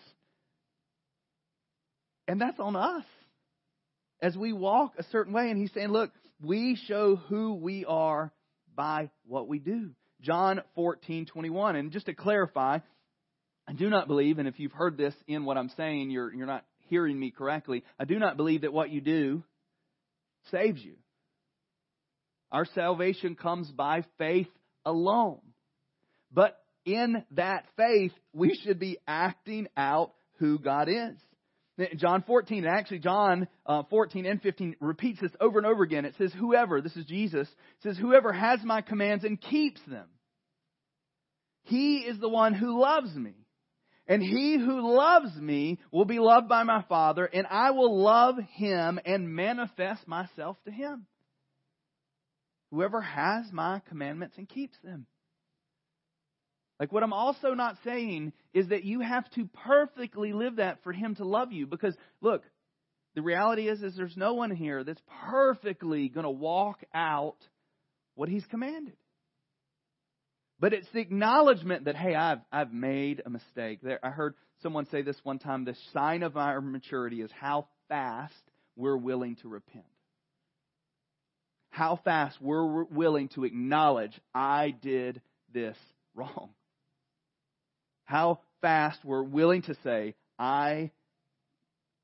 And 2.27 2.39
that's 2.39 2.59
on 2.59 2.75
us. 2.75 3.03
As 4.21 4.37
we 4.37 4.53
walk 4.53 4.93
a 4.97 5.03
certain 5.11 5.33
way, 5.33 5.49
and 5.49 5.59
he's 5.59 5.73
saying, 5.73 5.89
look, 5.89 6.11
we 6.41 6.77
show 6.87 7.15
who 7.15 7.55
we 7.55 7.85
are 7.85 8.31
by 8.75 9.09
what 9.25 9.47
we 9.47 9.59
do. 9.59 9.91
John 10.21 10.62
14, 10.75 11.25
21. 11.25 11.75
And 11.75 11.91
just 11.91 12.08
to 12.08 12.13
clarify, 12.13 12.79
I 13.67 13.73
do 13.73 13.89
not 13.89 14.08
believe, 14.08 14.39
and 14.39 14.47
if 14.47 14.60
you've 14.60 14.71
heard 14.71 14.97
this 14.97 15.13
in 15.27 15.45
what 15.45 15.58
I'm 15.58 15.69
saying, 15.77 16.10
you're, 16.10 16.34
you're 16.34 16.47
not 16.47 16.65
hearing 16.89 17.19
me 17.19 17.32
correctly. 17.32 17.84
I 17.99 18.05
do 18.05 18.19
not 18.19 18.38
believe 18.38 18.62
that 18.62 18.73
what 18.73 18.89
you 18.89 19.01
do 19.01 19.43
saves 20.51 20.84
you. 20.84 20.95
Our 22.51 22.65
salvation 22.65 23.36
comes 23.36 23.69
by 23.69 24.03
faith 24.17 24.47
alone. 24.86 25.39
But 26.32 26.58
in 26.86 27.23
that 27.32 27.65
faith, 27.77 28.13
we 28.34 28.60
should 28.63 28.79
be 28.79 28.97
acting 29.08 29.67
out 29.77 30.13
who 30.39 30.58
God 30.58 30.89
is. 30.89 31.15
John 31.95 32.23
14, 32.25 32.65
and 32.65 32.73
actually 32.73 32.99
John 32.99 33.47
uh, 33.65 33.83
14 33.89 34.25
and 34.25 34.41
15 34.41 34.75
repeats 34.79 35.21
this 35.21 35.31
over 35.39 35.59
and 35.59 35.67
over 35.67 35.83
again. 35.83 36.05
It 36.05 36.15
says, 36.17 36.33
Whoever, 36.37 36.81
this 36.81 36.95
is 36.95 37.05
Jesus, 37.05 37.47
says, 37.83 37.97
Whoever 37.97 38.33
has 38.33 38.61
my 38.63 38.81
commands 38.81 39.23
and 39.23 39.39
keeps 39.39 39.81
them, 39.87 40.07
he 41.63 41.99
is 41.99 42.19
the 42.19 42.29
one 42.29 42.53
who 42.53 42.79
loves 42.79 43.13
me. 43.15 43.33
And 44.07 44.23
he 44.23 44.57
who 44.57 44.95
loves 44.95 45.35
me 45.35 45.79
will 45.91 46.05
be 46.05 46.17
loved 46.17 46.49
by 46.49 46.63
my 46.63 46.83
Father, 46.89 47.25
and 47.25 47.45
I 47.47 47.71
will 47.71 48.01
love 48.01 48.37
him 48.53 48.99
and 49.05 49.29
manifest 49.29 50.07
myself 50.07 50.57
to 50.65 50.71
him. 50.71 51.05
Whoever 52.71 53.01
has 53.01 53.45
my 53.51 53.81
commandments 53.87 54.35
and 54.39 54.49
keeps 54.49 54.75
them. 54.83 55.05
Like 56.79 56.93
what 56.93 57.03
I'm 57.03 57.13
also 57.13 57.53
not 57.53 57.75
saying 57.83 58.31
is 58.53 58.69
that 58.69 58.85
you 58.85 59.01
have 59.01 59.29
to 59.31 59.49
perfectly 59.65 60.31
live 60.31 60.57
that 60.57 60.81
for 60.83 60.93
him 60.93 61.15
to 61.15 61.25
love 61.25 61.51
you 61.51 61.67
because 61.67 61.95
look, 62.21 62.43
the 63.15 63.21
reality 63.21 63.67
is 63.67 63.81
is 63.83 63.95
there's 63.97 64.15
no 64.15 64.33
one 64.33 64.51
here 64.51 64.83
that's 64.83 65.01
perfectly 65.29 66.07
going 66.07 66.23
to 66.23 66.29
walk 66.29 66.79
out 66.93 67.37
what 68.15 68.29
he's 68.29 68.45
commanded. 68.45 68.95
But 70.57 70.73
it's 70.73 70.87
the 70.93 70.99
acknowledgement 70.99 71.85
that 71.85 71.97
hey, 71.97 72.15
I've 72.15 72.39
I've 72.51 72.71
made 72.71 73.21
a 73.25 73.29
mistake. 73.29 73.79
There 73.81 73.99
I 74.01 74.09
heard 74.09 74.35
someone 74.61 74.87
say 74.89 75.01
this 75.01 75.19
one 75.23 75.39
time, 75.39 75.65
the 75.65 75.75
sign 75.93 76.23
of 76.23 76.37
our 76.37 76.61
maturity 76.61 77.21
is 77.21 77.31
how 77.37 77.67
fast 77.89 78.33
we're 78.77 78.97
willing 78.97 79.35
to 79.37 79.49
repent. 79.49 79.85
How 81.71 81.99
fast 82.05 82.37
we're 82.41 82.83
willing 82.85 83.27
to 83.29 83.43
acknowledge 83.43 84.17
I 84.33 84.71
did 84.81 85.21
this 85.53 85.77
wrong 86.15 86.51
how 88.10 88.39
fast 88.60 88.98
we're 89.06 89.22
willing 89.22 89.62
to 89.62 89.76
say, 89.84 90.15
I 90.39 90.89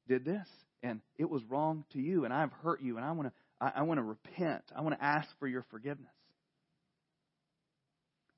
did 0.08 0.24
this 0.24 0.48
and 0.84 1.02
it 1.18 1.28
was 1.28 1.42
wrong 1.50 1.84
to 1.94 2.00
you 2.00 2.26
and 2.26 2.34
I've 2.34 2.52
hurt 2.62 2.80
you 2.80 2.98
and 2.98 3.06
I 3.06 3.12
want 3.14 3.30
to 3.30 3.34
I, 3.60 3.82
want 3.84 4.00
to 4.00 4.04
repent. 4.04 4.64
I 4.76 4.82
want 4.82 5.00
to 5.00 5.04
ask 5.04 5.28
for 5.40 5.48
your 5.48 5.66
forgiveness. 5.72 6.12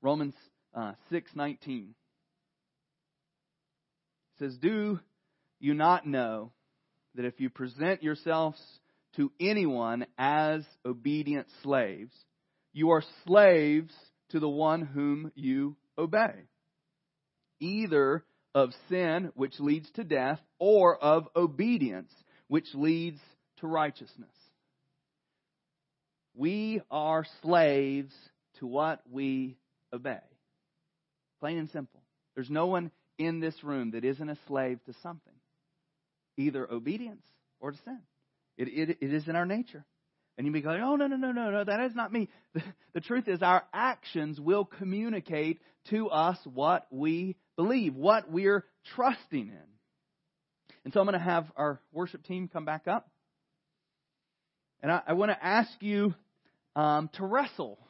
Romans 0.00 0.34
uh, 0.74 0.92
6:19 1.12 1.88
says, 4.38 4.56
"Do 4.62 4.98
you 5.58 5.74
not 5.74 6.06
know 6.06 6.52
that 7.16 7.26
if 7.26 7.38
you 7.38 7.50
present 7.50 8.02
yourselves 8.02 8.58
to 9.16 9.30
anyone 9.38 10.06
as 10.16 10.62
obedient 10.86 11.48
slaves, 11.62 12.14
you 12.72 12.90
are 12.90 13.02
slaves 13.26 13.92
to 14.30 14.40
the 14.40 14.48
one 14.48 14.82
whom 14.82 15.32
you 15.34 15.76
obey?" 15.98 16.46
Either 17.60 18.24
of 18.54 18.70
sin, 18.88 19.32
which 19.34 19.58
leads 19.60 19.90
to 19.92 20.04
death, 20.04 20.40
or 20.58 20.96
of 20.96 21.28
obedience, 21.36 22.12
which 22.48 22.66
leads 22.74 23.20
to 23.58 23.66
righteousness. 23.66 24.30
We 26.34 26.80
are 26.90 27.26
slaves 27.42 28.14
to 28.58 28.66
what 28.66 29.00
we 29.10 29.56
obey. 29.92 30.20
Plain 31.40 31.58
and 31.58 31.70
simple. 31.70 32.00
There's 32.34 32.50
no 32.50 32.66
one 32.66 32.90
in 33.18 33.40
this 33.40 33.62
room 33.62 33.92
that 33.92 34.04
isn't 34.04 34.28
a 34.28 34.38
slave 34.46 34.78
to 34.86 34.94
something, 35.02 35.34
either 36.36 36.70
obedience 36.70 37.24
or 37.60 37.72
to 37.72 37.78
sin. 37.84 37.98
It, 38.56 38.68
it, 38.68 38.98
it 39.00 39.12
is 39.12 39.26
in 39.28 39.36
our 39.36 39.46
nature. 39.46 39.84
And 40.36 40.46
you 40.46 40.52
may 40.52 40.60
go, 40.60 40.70
oh, 40.70 40.94
no, 40.94 41.08
no, 41.08 41.16
no, 41.16 41.32
no, 41.32 41.50
no, 41.50 41.64
that 41.64 41.80
is 41.80 41.96
not 41.96 42.12
me. 42.12 42.28
The, 42.54 42.62
the 42.94 43.00
truth 43.00 43.26
is, 43.26 43.42
our 43.42 43.64
actions 43.72 44.38
will 44.40 44.64
communicate 44.64 45.60
to 45.90 46.08
us 46.08 46.38
what 46.44 46.86
we 46.90 47.36
believe, 47.58 47.96
what 47.96 48.30
we're 48.30 48.64
trusting 48.94 49.48
in. 49.48 49.68
And 50.84 50.94
so 50.94 51.00
I'm 51.00 51.06
going 51.06 51.18
to 51.18 51.24
have 51.24 51.50
our 51.56 51.80
worship 51.92 52.24
team 52.24 52.48
come 52.50 52.64
back 52.64 52.86
up. 52.86 53.10
And 54.80 54.92
I, 54.92 55.02
I 55.08 55.12
want 55.14 55.32
to 55.32 55.44
ask 55.44 55.70
you 55.80 56.14
um, 56.76 57.10
to 57.14 57.26
wrestle. 57.26 57.80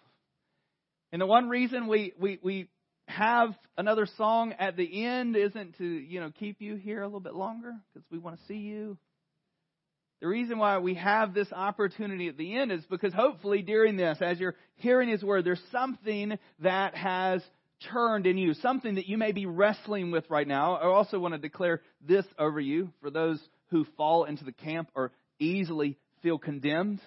And 1.13 1.21
the 1.21 1.27
one 1.27 1.51
reason 1.51 1.87
we, 1.87 2.15
we, 2.19 2.39
we 2.43 2.69
have 3.09 3.51
another 3.77 4.09
song 4.17 4.55
at 4.59 4.79
the 4.79 5.05
end 5.05 5.37
isn't 5.37 5.77
to, 5.77 5.85
you 5.85 6.21
know, 6.21 6.33
keep 6.41 6.63
you 6.63 6.77
here 6.77 7.03
a 7.03 7.07
little 7.07 7.21
bit 7.21 7.35
longer 7.35 7.75
because 7.93 8.09
we 8.11 8.17
want 8.17 8.41
to 8.41 8.47
see 8.47 8.61
you. 8.61 8.97
The 10.23 10.29
reason 10.29 10.59
why 10.59 10.79
we 10.79 10.95
have 10.95 11.35
this 11.35 11.53
opportunity 11.53 12.29
at 12.29 12.39
the 12.39 12.57
end 12.57 12.73
is 12.73 12.85
because 12.87 13.13
hopefully 13.13 13.61
during 13.61 13.99
this, 13.99 14.17
as 14.23 14.41
you're 14.41 14.57
hearing 14.77 15.11
His 15.11 15.23
Word, 15.23 15.45
there's 15.45 15.63
something 15.71 16.39
that 16.61 16.95
has 16.97 17.43
turned 17.91 18.27
in 18.27 18.39
you, 18.39 18.55
something 18.55 18.97
that 18.97 19.09
you 19.09 19.19
may 19.19 19.33
be 19.33 19.47
wrestling 19.47 20.11
with 20.11 20.29
right 20.29 20.47
now. 20.47 20.75
I 20.75 20.87
also 20.87 21.19
want 21.19 21.35
to 21.35 21.39
declare 21.39 21.81
this 22.07 22.25
over 22.39 22.61
you 22.61 22.93
for 23.01 23.11
those 23.11 23.41
who 23.71 23.87
fall 23.97 24.25
into 24.25 24.45
the 24.45 24.53
camp 24.53 24.91
or 24.95 25.13
easily 25.39 25.97
feel 26.23 26.39
condemned 26.39 27.01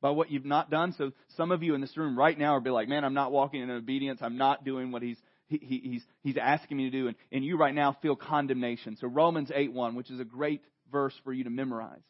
by 0.00 0.10
what 0.10 0.30
you've 0.30 0.44
not 0.44 0.70
done. 0.70 0.94
So 0.98 1.12
some 1.36 1.52
of 1.52 1.62
you 1.62 1.74
in 1.74 1.80
this 1.80 1.96
room 1.96 2.18
right 2.18 2.38
now 2.38 2.56
are 2.56 2.60
be 2.60 2.70
like, 2.70 2.88
man, 2.88 3.04
I'm 3.04 3.14
not 3.14 3.32
walking 3.32 3.62
in 3.62 3.70
obedience. 3.70 4.20
I'm 4.22 4.36
not 4.36 4.64
doing 4.64 4.92
what 4.92 5.02
he's, 5.02 5.18
he, 5.48 5.58
he's, 5.58 6.02
he's 6.22 6.36
asking 6.36 6.76
me 6.76 6.84
to 6.84 6.90
do. 6.90 7.06
And, 7.08 7.16
and 7.32 7.44
you 7.44 7.56
right 7.56 7.74
now 7.74 7.96
feel 8.02 8.16
condemnation. 8.16 8.96
So 9.00 9.06
Romans 9.06 9.50
8 9.54 9.72
1, 9.72 9.94
which 9.94 10.10
is 10.10 10.20
a 10.20 10.24
great 10.24 10.62
verse 10.90 11.14
for 11.24 11.32
you 11.32 11.44
to 11.44 11.50
memorize. 11.50 12.02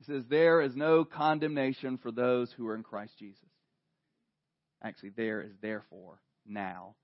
It 0.00 0.06
says, 0.06 0.24
There 0.28 0.60
is 0.60 0.74
no 0.74 1.04
condemnation 1.04 1.98
for 1.98 2.10
those 2.10 2.52
who 2.56 2.68
are 2.68 2.74
in 2.74 2.82
Christ 2.82 3.12
Jesus. 3.18 3.38
Actually, 4.84 5.10
there 5.16 5.40
is 5.40 5.52
therefore 5.62 6.20
now 6.46 6.94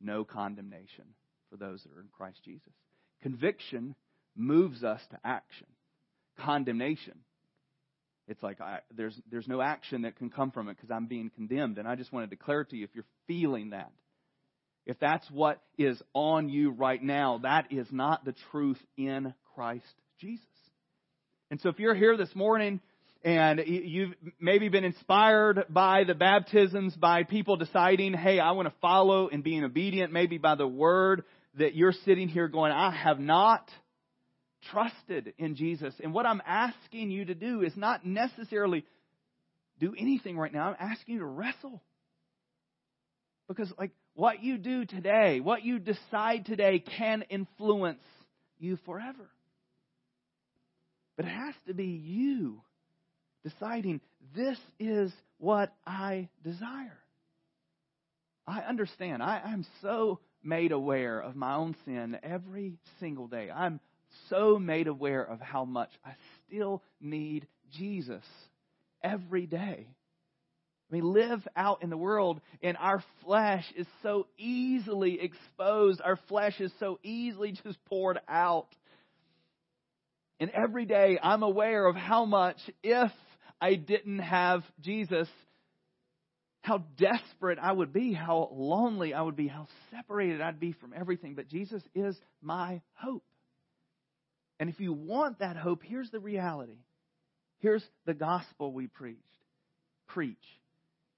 no 0.00 0.24
condemnation 0.24 1.04
for 1.50 1.56
those 1.56 1.82
that 1.82 1.92
are 1.92 2.00
in 2.00 2.08
Christ 2.16 2.40
Jesus. 2.44 2.72
Conviction 3.22 3.94
moves 4.34 4.82
us 4.82 5.00
to 5.10 5.18
action. 5.24 5.66
Condemnation, 6.38 7.18
it's 8.28 8.42
like 8.42 8.60
I, 8.60 8.80
there's 8.94 9.18
there's 9.30 9.48
no 9.48 9.62
action 9.62 10.02
that 10.02 10.16
can 10.16 10.30
come 10.30 10.50
from 10.50 10.68
it 10.68 10.76
because 10.76 10.90
I'm 10.90 11.06
being 11.06 11.30
condemned. 11.34 11.78
And 11.78 11.86
I 11.86 11.94
just 11.94 12.12
want 12.12 12.28
to 12.28 12.36
declare 12.36 12.64
to 12.64 12.76
you, 12.76 12.84
if 12.84 12.90
you're 12.94 13.04
feeling 13.26 13.70
that, 13.70 13.90
if 14.84 14.98
that's 14.98 15.28
what 15.30 15.60
is 15.78 16.00
on 16.12 16.48
you 16.48 16.70
right 16.70 17.02
now, 17.02 17.38
that 17.42 17.70
is 17.70 17.86
not 17.90 18.24
the 18.24 18.34
truth 18.50 18.78
in 18.96 19.32
Christ 19.54 19.84
Jesus. 20.20 20.44
And 21.50 21.60
so 21.60 21.68
if 21.68 21.78
you're 21.78 21.94
here 21.94 22.16
this 22.16 22.34
morning 22.34 22.80
and 23.26 23.60
you've 23.66 24.12
maybe 24.38 24.68
been 24.68 24.84
inspired 24.84 25.64
by 25.68 26.04
the 26.04 26.14
baptisms, 26.14 26.94
by 26.94 27.24
people 27.24 27.56
deciding, 27.56 28.14
hey, 28.14 28.38
I 28.38 28.52
want 28.52 28.68
to 28.68 28.74
follow 28.80 29.28
and 29.28 29.42
being 29.42 29.64
obedient, 29.64 30.12
maybe 30.12 30.38
by 30.38 30.54
the 30.54 30.68
word 30.68 31.24
that 31.58 31.74
you're 31.74 31.94
sitting 32.04 32.28
here 32.28 32.46
going, 32.46 32.70
I 32.70 32.92
have 32.92 33.18
not 33.18 33.68
trusted 34.70 35.34
in 35.38 35.56
Jesus. 35.56 35.92
And 36.00 36.14
what 36.14 36.24
I'm 36.24 36.40
asking 36.46 37.10
you 37.10 37.24
to 37.24 37.34
do 37.34 37.62
is 37.62 37.72
not 37.76 38.06
necessarily 38.06 38.84
do 39.80 39.92
anything 39.98 40.38
right 40.38 40.52
now. 40.52 40.68
I'm 40.68 40.76
asking 40.92 41.14
you 41.14 41.20
to 41.20 41.26
wrestle. 41.26 41.82
Because, 43.48 43.72
like, 43.76 43.90
what 44.14 44.40
you 44.44 44.56
do 44.56 44.84
today, 44.84 45.40
what 45.40 45.64
you 45.64 45.80
decide 45.80 46.46
today 46.46 46.78
can 46.78 47.22
influence 47.28 48.04
you 48.60 48.78
forever. 48.86 49.28
But 51.16 51.26
it 51.26 51.30
has 51.30 51.54
to 51.66 51.74
be 51.74 51.86
you 51.86 52.62
deciding, 53.48 54.00
this 54.34 54.58
is 54.78 55.12
what 55.38 55.72
I 55.86 56.28
desire. 56.42 56.98
I 58.46 58.60
understand. 58.60 59.22
I, 59.22 59.40
am 59.44 59.64
so 59.82 60.20
made 60.42 60.72
aware 60.72 61.20
of 61.20 61.36
my 61.36 61.54
own 61.54 61.74
sin 61.84 62.16
every 62.22 62.78
single 63.00 63.26
day. 63.26 63.50
I'm 63.50 63.80
so 64.30 64.58
made 64.58 64.86
aware 64.86 65.22
of 65.22 65.40
how 65.40 65.64
much 65.64 65.90
I 66.04 66.12
still 66.46 66.82
need 67.00 67.46
Jesus 67.72 68.24
every 69.02 69.46
day. 69.46 69.88
We 70.90 71.00
live 71.00 71.46
out 71.56 71.82
in 71.82 71.90
the 71.90 71.96
world 71.96 72.40
and 72.62 72.76
our 72.76 73.02
flesh 73.24 73.64
is 73.76 73.86
so 74.02 74.28
easily 74.38 75.20
exposed. 75.20 76.00
Our 76.00 76.18
flesh 76.28 76.60
is 76.60 76.72
so 76.78 77.00
easily 77.02 77.52
just 77.64 77.84
poured 77.86 78.20
out. 78.28 78.68
And 80.38 80.50
every 80.50 80.84
day 80.84 81.18
I'm 81.20 81.42
aware 81.42 81.86
of 81.86 81.96
how 81.96 82.24
much, 82.24 82.58
if 82.82 83.10
I 83.60 83.74
didn't 83.74 84.18
have 84.18 84.62
Jesus, 84.80 85.28
how 86.60 86.84
desperate 86.98 87.58
I 87.60 87.72
would 87.72 87.92
be, 87.92 88.12
how 88.12 88.50
lonely 88.52 89.14
I 89.14 89.22
would 89.22 89.36
be, 89.36 89.48
how 89.48 89.66
separated 89.90 90.40
I'd 90.40 90.60
be 90.60 90.72
from 90.72 90.92
everything. 90.94 91.34
But 91.34 91.48
Jesus 91.48 91.82
is 91.94 92.16
my 92.42 92.82
hope. 92.94 93.24
And 94.58 94.68
if 94.68 94.80
you 94.80 94.92
want 94.92 95.38
that 95.40 95.56
hope, 95.56 95.82
here's 95.82 96.10
the 96.10 96.20
reality. 96.20 96.78
Here's 97.58 97.84
the 98.04 98.14
gospel 98.14 98.72
we 98.72 98.86
preached. 98.86 99.20
Preach. 100.08 100.36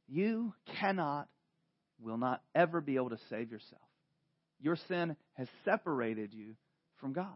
You 0.08 0.54
cannot, 0.80 1.28
will 2.00 2.18
not 2.18 2.42
ever 2.54 2.80
be 2.80 2.96
able 2.96 3.10
to 3.10 3.18
save 3.30 3.50
yourself. 3.50 3.82
Your 4.60 4.76
sin 4.88 5.16
has 5.34 5.48
separated 5.64 6.32
you 6.34 6.54
from 7.00 7.12
God. 7.12 7.26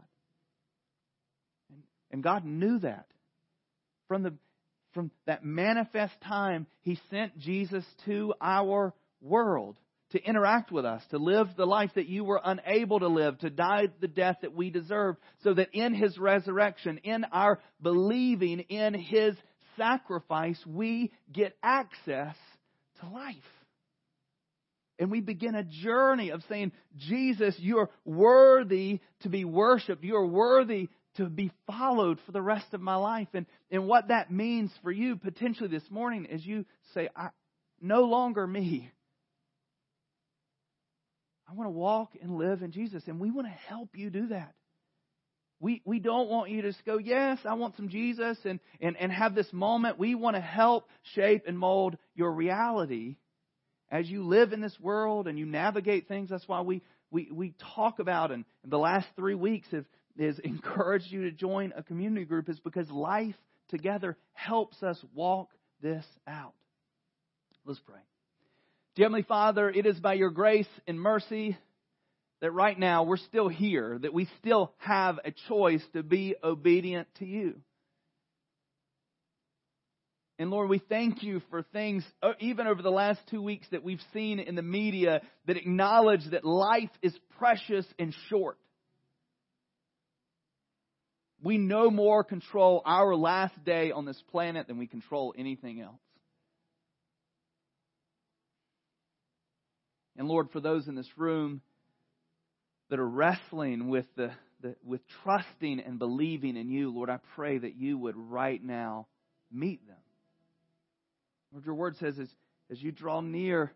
And 2.11 2.23
God 2.23 2.45
knew 2.45 2.79
that. 2.81 3.07
From 4.09 4.23
the 4.23 4.35
from 4.93 5.11
that 5.27 5.45
manifest 5.45 6.15
time, 6.23 6.67
He 6.83 6.99
sent 7.11 7.39
Jesus 7.39 7.85
to 8.07 8.35
our 8.41 8.95
world 9.21 9.77
to 10.11 10.23
interact 10.23 10.71
with 10.71 10.85
us, 10.85 11.03
to 11.11 11.19
live 11.19 11.49
the 11.57 11.67
life 11.67 11.91
that 11.95 12.07
you 12.07 12.23
were 12.23 12.41
unable 12.45 13.01
to 13.01 13.09
live, 13.09 13.39
to 13.39 13.51
die 13.51 13.89
the 14.01 14.09
death 14.09 14.37
that 14.43 14.55
we 14.55 14.71
deserved, 14.71 15.19
so 15.43 15.55
that 15.55 15.71
in 15.73 15.95
His 15.95 16.19
resurrection, 16.19 16.99
in 16.99 17.25
our 17.33 17.61
believing 17.81 18.61
in 18.61 18.95
His 18.95 19.35
sacrifice, 19.77 20.59
we 20.67 21.13
get 21.33 21.57
access 21.63 22.37
to 23.01 23.09
life. 23.09 23.37
And 24.99 25.11
we 25.11 25.21
begin 25.21 25.55
a 25.55 25.65
journey 25.65 26.31
of 26.31 26.43
saying, 26.49 26.73
Jesus, 26.97 27.57
you're 27.59 27.91
worthy 28.05 29.01
to 29.23 29.29
be 29.29 29.45
worshiped. 29.45 30.05
You're 30.05 30.27
worthy 30.27 30.91
to 31.17 31.27
be 31.27 31.51
followed 31.67 32.19
for 32.25 32.33
the 32.33 32.43
rest 32.43 32.73
of 32.73 32.81
my 32.81 32.97
life. 32.97 33.29
And, 33.35 33.47
and 33.71 33.87
what 33.87 34.09
that 34.09 34.31
means 34.31 34.71
for 34.83 34.91
you 34.91 35.17
potentially 35.17 35.69
this 35.69 35.91
morning 35.91 36.27
is 36.27 36.45
you 36.45 36.65
say, 36.95 37.09
I, 37.15 37.29
no 37.81 38.05
longer 38.05 38.47
me. 38.47 38.91
I 41.49 41.55
want 41.55 41.67
to 41.67 41.73
walk 41.73 42.13
and 42.23 42.37
live 42.37 42.63
in 42.63 42.73
Jesus, 42.73 43.03
and 43.07 43.21
we 43.21 43.31
want 43.31 43.47
to 43.47 43.53
help 43.69 43.91
you 43.95 44.09
do 44.09 44.29
that. 44.29 44.55
We, 45.61 45.83
we 45.85 46.01
don't 46.01 46.29
want 46.29 46.51
you 46.51 46.63
to 46.63 46.73
just 46.73 46.85
go, 46.85 46.99
yes, 46.99 47.39
I 47.45 47.55
want 47.55 47.77
some 47.77 47.89
Jesus 47.89 48.37
and, 48.45 48.59
and, 48.81 48.97
and 48.97 49.13
have 49.13 49.35
this 49.35 49.53
moment. 49.53 49.99
We 49.99 50.15
want 50.15 50.35
to 50.35 50.43
help 50.43 50.89
shape 51.15 51.45
and 51.47 51.59
mold 51.59 51.97
your 52.15 52.33
reality 52.33 53.17
as 53.89 54.09
you 54.09 54.25
live 54.25 54.53
in 54.53 54.61
this 54.61 54.77
world 54.81 55.29
and 55.29 55.39
you 55.39 55.47
navigate 55.47 56.09
things. 56.09 56.31
That's 56.31 56.49
why 56.49 56.63
we, 56.63 56.83
we, 57.13 57.29
we 57.31 57.55
talk 57.77 58.01
about, 58.01 58.33
and 58.33 58.45
the 58.65 58.79
last 58.79 59.07
three 59.15 59.37
weeks 59.37 59.69
have 59.71 59.85
is 60.19 60.39
encouraged 60.45 61.11
you 61.11 61.23
to 61.25 61.33
join 61.33 61.73
a 61.77 61.83
community 61.83 62.25
group 62.25 62.49
is 62.49 62.61
because 62.61 62.91
life 62.91 63.37
together 63.69 64.17
helps 64.33 64.83
us 64.83 64.99
walk 65.15 65.51
this 65.81 66.05
out. 66.27 66.55
Let's 67.65 67.81
pray. 67.81 68.01
Dear 68.95 69.07
Heavenly 69.07 69.23
Father, 69.23 69.71
it 69.71 69.87
is 69.87 69.99
by 69.99 70.15
your 70.15 70.31
grace 70.31 70.69
and 70.87 71.01
mercy 71.01 71.57
that 72.41 72.51
right 72.51 72.79
now 72.79 73.05
we're 73.05 73.17
still 73.17 73.49
here, 73.49 73.99
that 74.03 74.13
we 74.13 74.29
still 74.41 74.73
have 74.79 75.19
a 75.25 75.33
choice 75.49 75.83
to 75.93 76.03
be 76.03 76.35
obedient 76.43 77.09
to 77.21 77.25
you. 77.25 77.55
And 80.39 80.51
Lord, 80.51 80.69
we 80.69 80.81
thank 80.81 81.23
you 81.23 81.41
for 81.51 81.63
things, 81.63 82.05
uh, 82.21 82.33
even 82.41 82.67
over 82.67 82.83
the 82.83 82.91
last 82.91 83.21
two 83.31 83.41
weeks, 83.41 83.67
that 83.71 83.85
we've 83.85 84.03
seen 84.13 84.41
in 84.41 84.57
the 84.57 84.63
media 84.63 85.21
that 85.47 85.57
acknowledge 85.57 86.29
that 86.33 86.45
life 86.45 86.91
is 87.01 87.17
precious 87.39 87.87
and 87.99 88.13
short. 88.29 88.59
We 91.43 91.59
no 91.59 91.91
more 91.91 92.23
control 92.23 92.83
our 92.85 93.15
last 93.17 93.65
day 93.65 93.91
on 93.91 94.05
this 94.05 94.23
planet 94.31 94.69
than 94.69 94.79
we 94.79 94.87
control 94.87 95.35
anything 95.37 95.81
else. 95.81 96.01
And 100.17 100.29
Lord, 100.29 100.51
for 100.53 100.61
those 100.61 100.87
in 100.87 100.95
this 100.95 101.09
room 101.17 101.63
that 102.91 103.01
are 103.01 103.09
wrestling 103.09 103.89
with 103.89 104.07
the, 104.15 104.31
the, 104.61 104.77
with 104.85 105.01
trusting 105.25 105.81
and 105.81 105.99
believing 105.99 106.57
in 106.57 106.71
you, 106.71 106.91
Lord, 106.95 107.11
I 107.11 107.19
pray 107.35 107.59
that 107.59 107.75
you 107.75 107.99
would 107.99 108.17
right 108.17 108.63
now 108.63 109.07
meet 109.51 109.85
them. 109.87 109.97
Lord, 111.53 111.67
your 111.67 111.75
word 111.75 111.97
says 111.97 112.19
as, 112.19 112.29
as 112.71 112.81
you 112.81 112.93
draw 112.93 113.21
near 113.21 113.73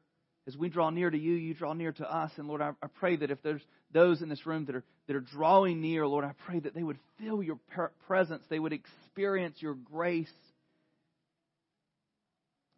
as 0.46 0.56
we 0.56 0.68
draw 0.68 0.90
near 0.90 1.10
to 1.10 1.18
you, 1.18 1.32
you 1.32 1.54
draw 1.54 1.72
near 1.72 1.92
to 1.92 2.08
us. 2.08 2.30
And 2.36 2.46
Lord, 2.46 2.62
I, 2.62 2.70
I, 2.82 2.86
pray 2.86 3.16
that 3.16 3.30
if 3.30 3.42
there's 3.42 3.62
those 3.92 4.22
in 4.22 4.28
this 4.28 4.46
room 4.46 4.64
that 4.66 4.76
are, 4.76 4.84
that 5.06 5.16
are 5.16 5.20
drawing 5.20 5.80
near, 5.80 6.06
Lord, 6.06 6.24
I 6.24 6.32
pray 6.46 6.58
that 6.60 6.74
they 6.74 6.82
would 6.82 6.98
feel 7.18 7.42
your 7.42 7.58
presence. 8.06 8.42
They 8.48 8.58
would 8.58 8.72
experience 8.72 9.56
your 9.60 9.74
grace. 9.74 10.32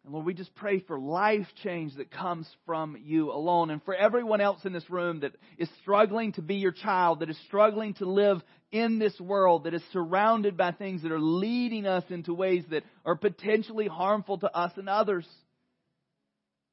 And 0.05 0.13
Lord, 0.13 0.25
we 0.25 0.33
just 0.33 0.55
pray 0.55 0.79
for 0.79 0.99
life 0.99 1.47
change 1.63 1.95
that 1.95 2.11
comes 2.11 2.47
from 2.65 2.97
you 3.03 3.31
alone. 3.31 3.69
And 3.69 3.83
for 3.83 3.93
everyone 3.93 4.41
else 4.41 4.63
in 4.63 4.73
this 4.73 4.89
room 4.89 5.21
that 5.21 5.33
is 5.57 5.69
struggling 5.81 6.33
to 6.33 6.41
be 6.41 6.55
your 6.55 6.71
child, 6.71 7.19
that 7.19 7.29
is 7.29 7.39
struggling 7.47 7.95
to 7.95 8.05
live 8.05 8.41
in 8.71 8.99
this 8.99 9.19
world, 9.19 9.63
that 9.63 9.73
is 9.73 9.83
surrounded 9.91 10.55
by 10.55 10.71
things 10.71 11.01
that 11.01 11.11
are 11.11 11.19
leading 11.19 11.85
us 11.85 12.03
into 12.09 12.33
ways 12.33 12.63
that 12.69 12.83
are 13.05 13.15
potentially 13.15 13.87
harmful 13.87 14.37
to 14.37 14.55
us 14.55 14.71
and 14.77 14.87
others. 14.87 15.27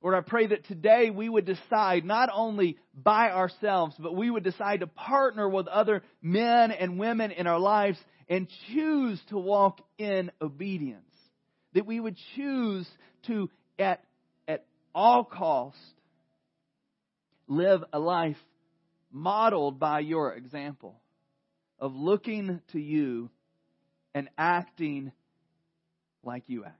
Lord, 0.06 0.14
I 0.14 0.20
pray 0.20 0.46
that 0.46 0.64
today 0.68 1.10
we 1.10 1.28
would 1.28 1.46
decide 1.46 2.04
not 2.04 2.28
only 2.32 2.78
by 2.94 3.32
ourselves, 3.32 3.96
but 3.98 4.14
we 4.14 4.30
would 4.30 4.44
decide 4.44 4.78
to 4.78 4.86
partner 4.86 5.48
with 5.48 5.66
other 5.66 6.04
men 6.22 6.70
and 6.70 6.96
women 6.96 7.32
in 7.32 7.48
our 7.48 7.58
lives 7.58 7.98
and 8.28 8.46
choose 8.72 9.20
to 9.30 9.36
walk 9.36 9.80
in 9.98 10.30
obedience. 10.40 11.10
That 11.74 11.86
we 11.86 11.98
would 11.98 12.16
choose 12.36 12.88
to, 13.26 13.50
at, 13.80 14.00
at 14.46 14.64
all 14.94 15.24
cost, 15.24 15.76
live 17.48 17.82
a 17.92 17.98
life 17.98 18.36
modeled 19.10 19.80
by 19.80 19.98
your 19.98 20.34
example 20.34 21.00
of 21.80 21.96
looking 21.96 22.60
to 22.70 22.78
you 22.78 23.28
and 24.14 24.28
acting 24.38 25.10
like 26.22 26.44
you 26.46 26.64
act. 26.64 26.78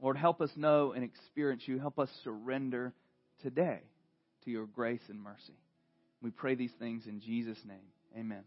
Lord, 0.00 0.16
help 0.16 0.40
us 0.40 0.50
know 0.56 0.92
and 0.92 1.04
experience 1.04 1.62
you. 1.66 1.78
Help 1.78 1.98
us 1.98 2.08
surrender 2.24 2.92
today 3.42 3.80
to 4.44 4.50
your 4.50 4.66
grace 4.66 5.02
and 5.08 5.20
mercy. 5.20 5.58
We 6.22 6.30
pray 6.30 6.54
these 6.54 6.72
things 6.78 7.06
in 7.06 7.20
Jesus' 7.20 7.58
name. 7.66 7.78
Amen. 8.16 8.44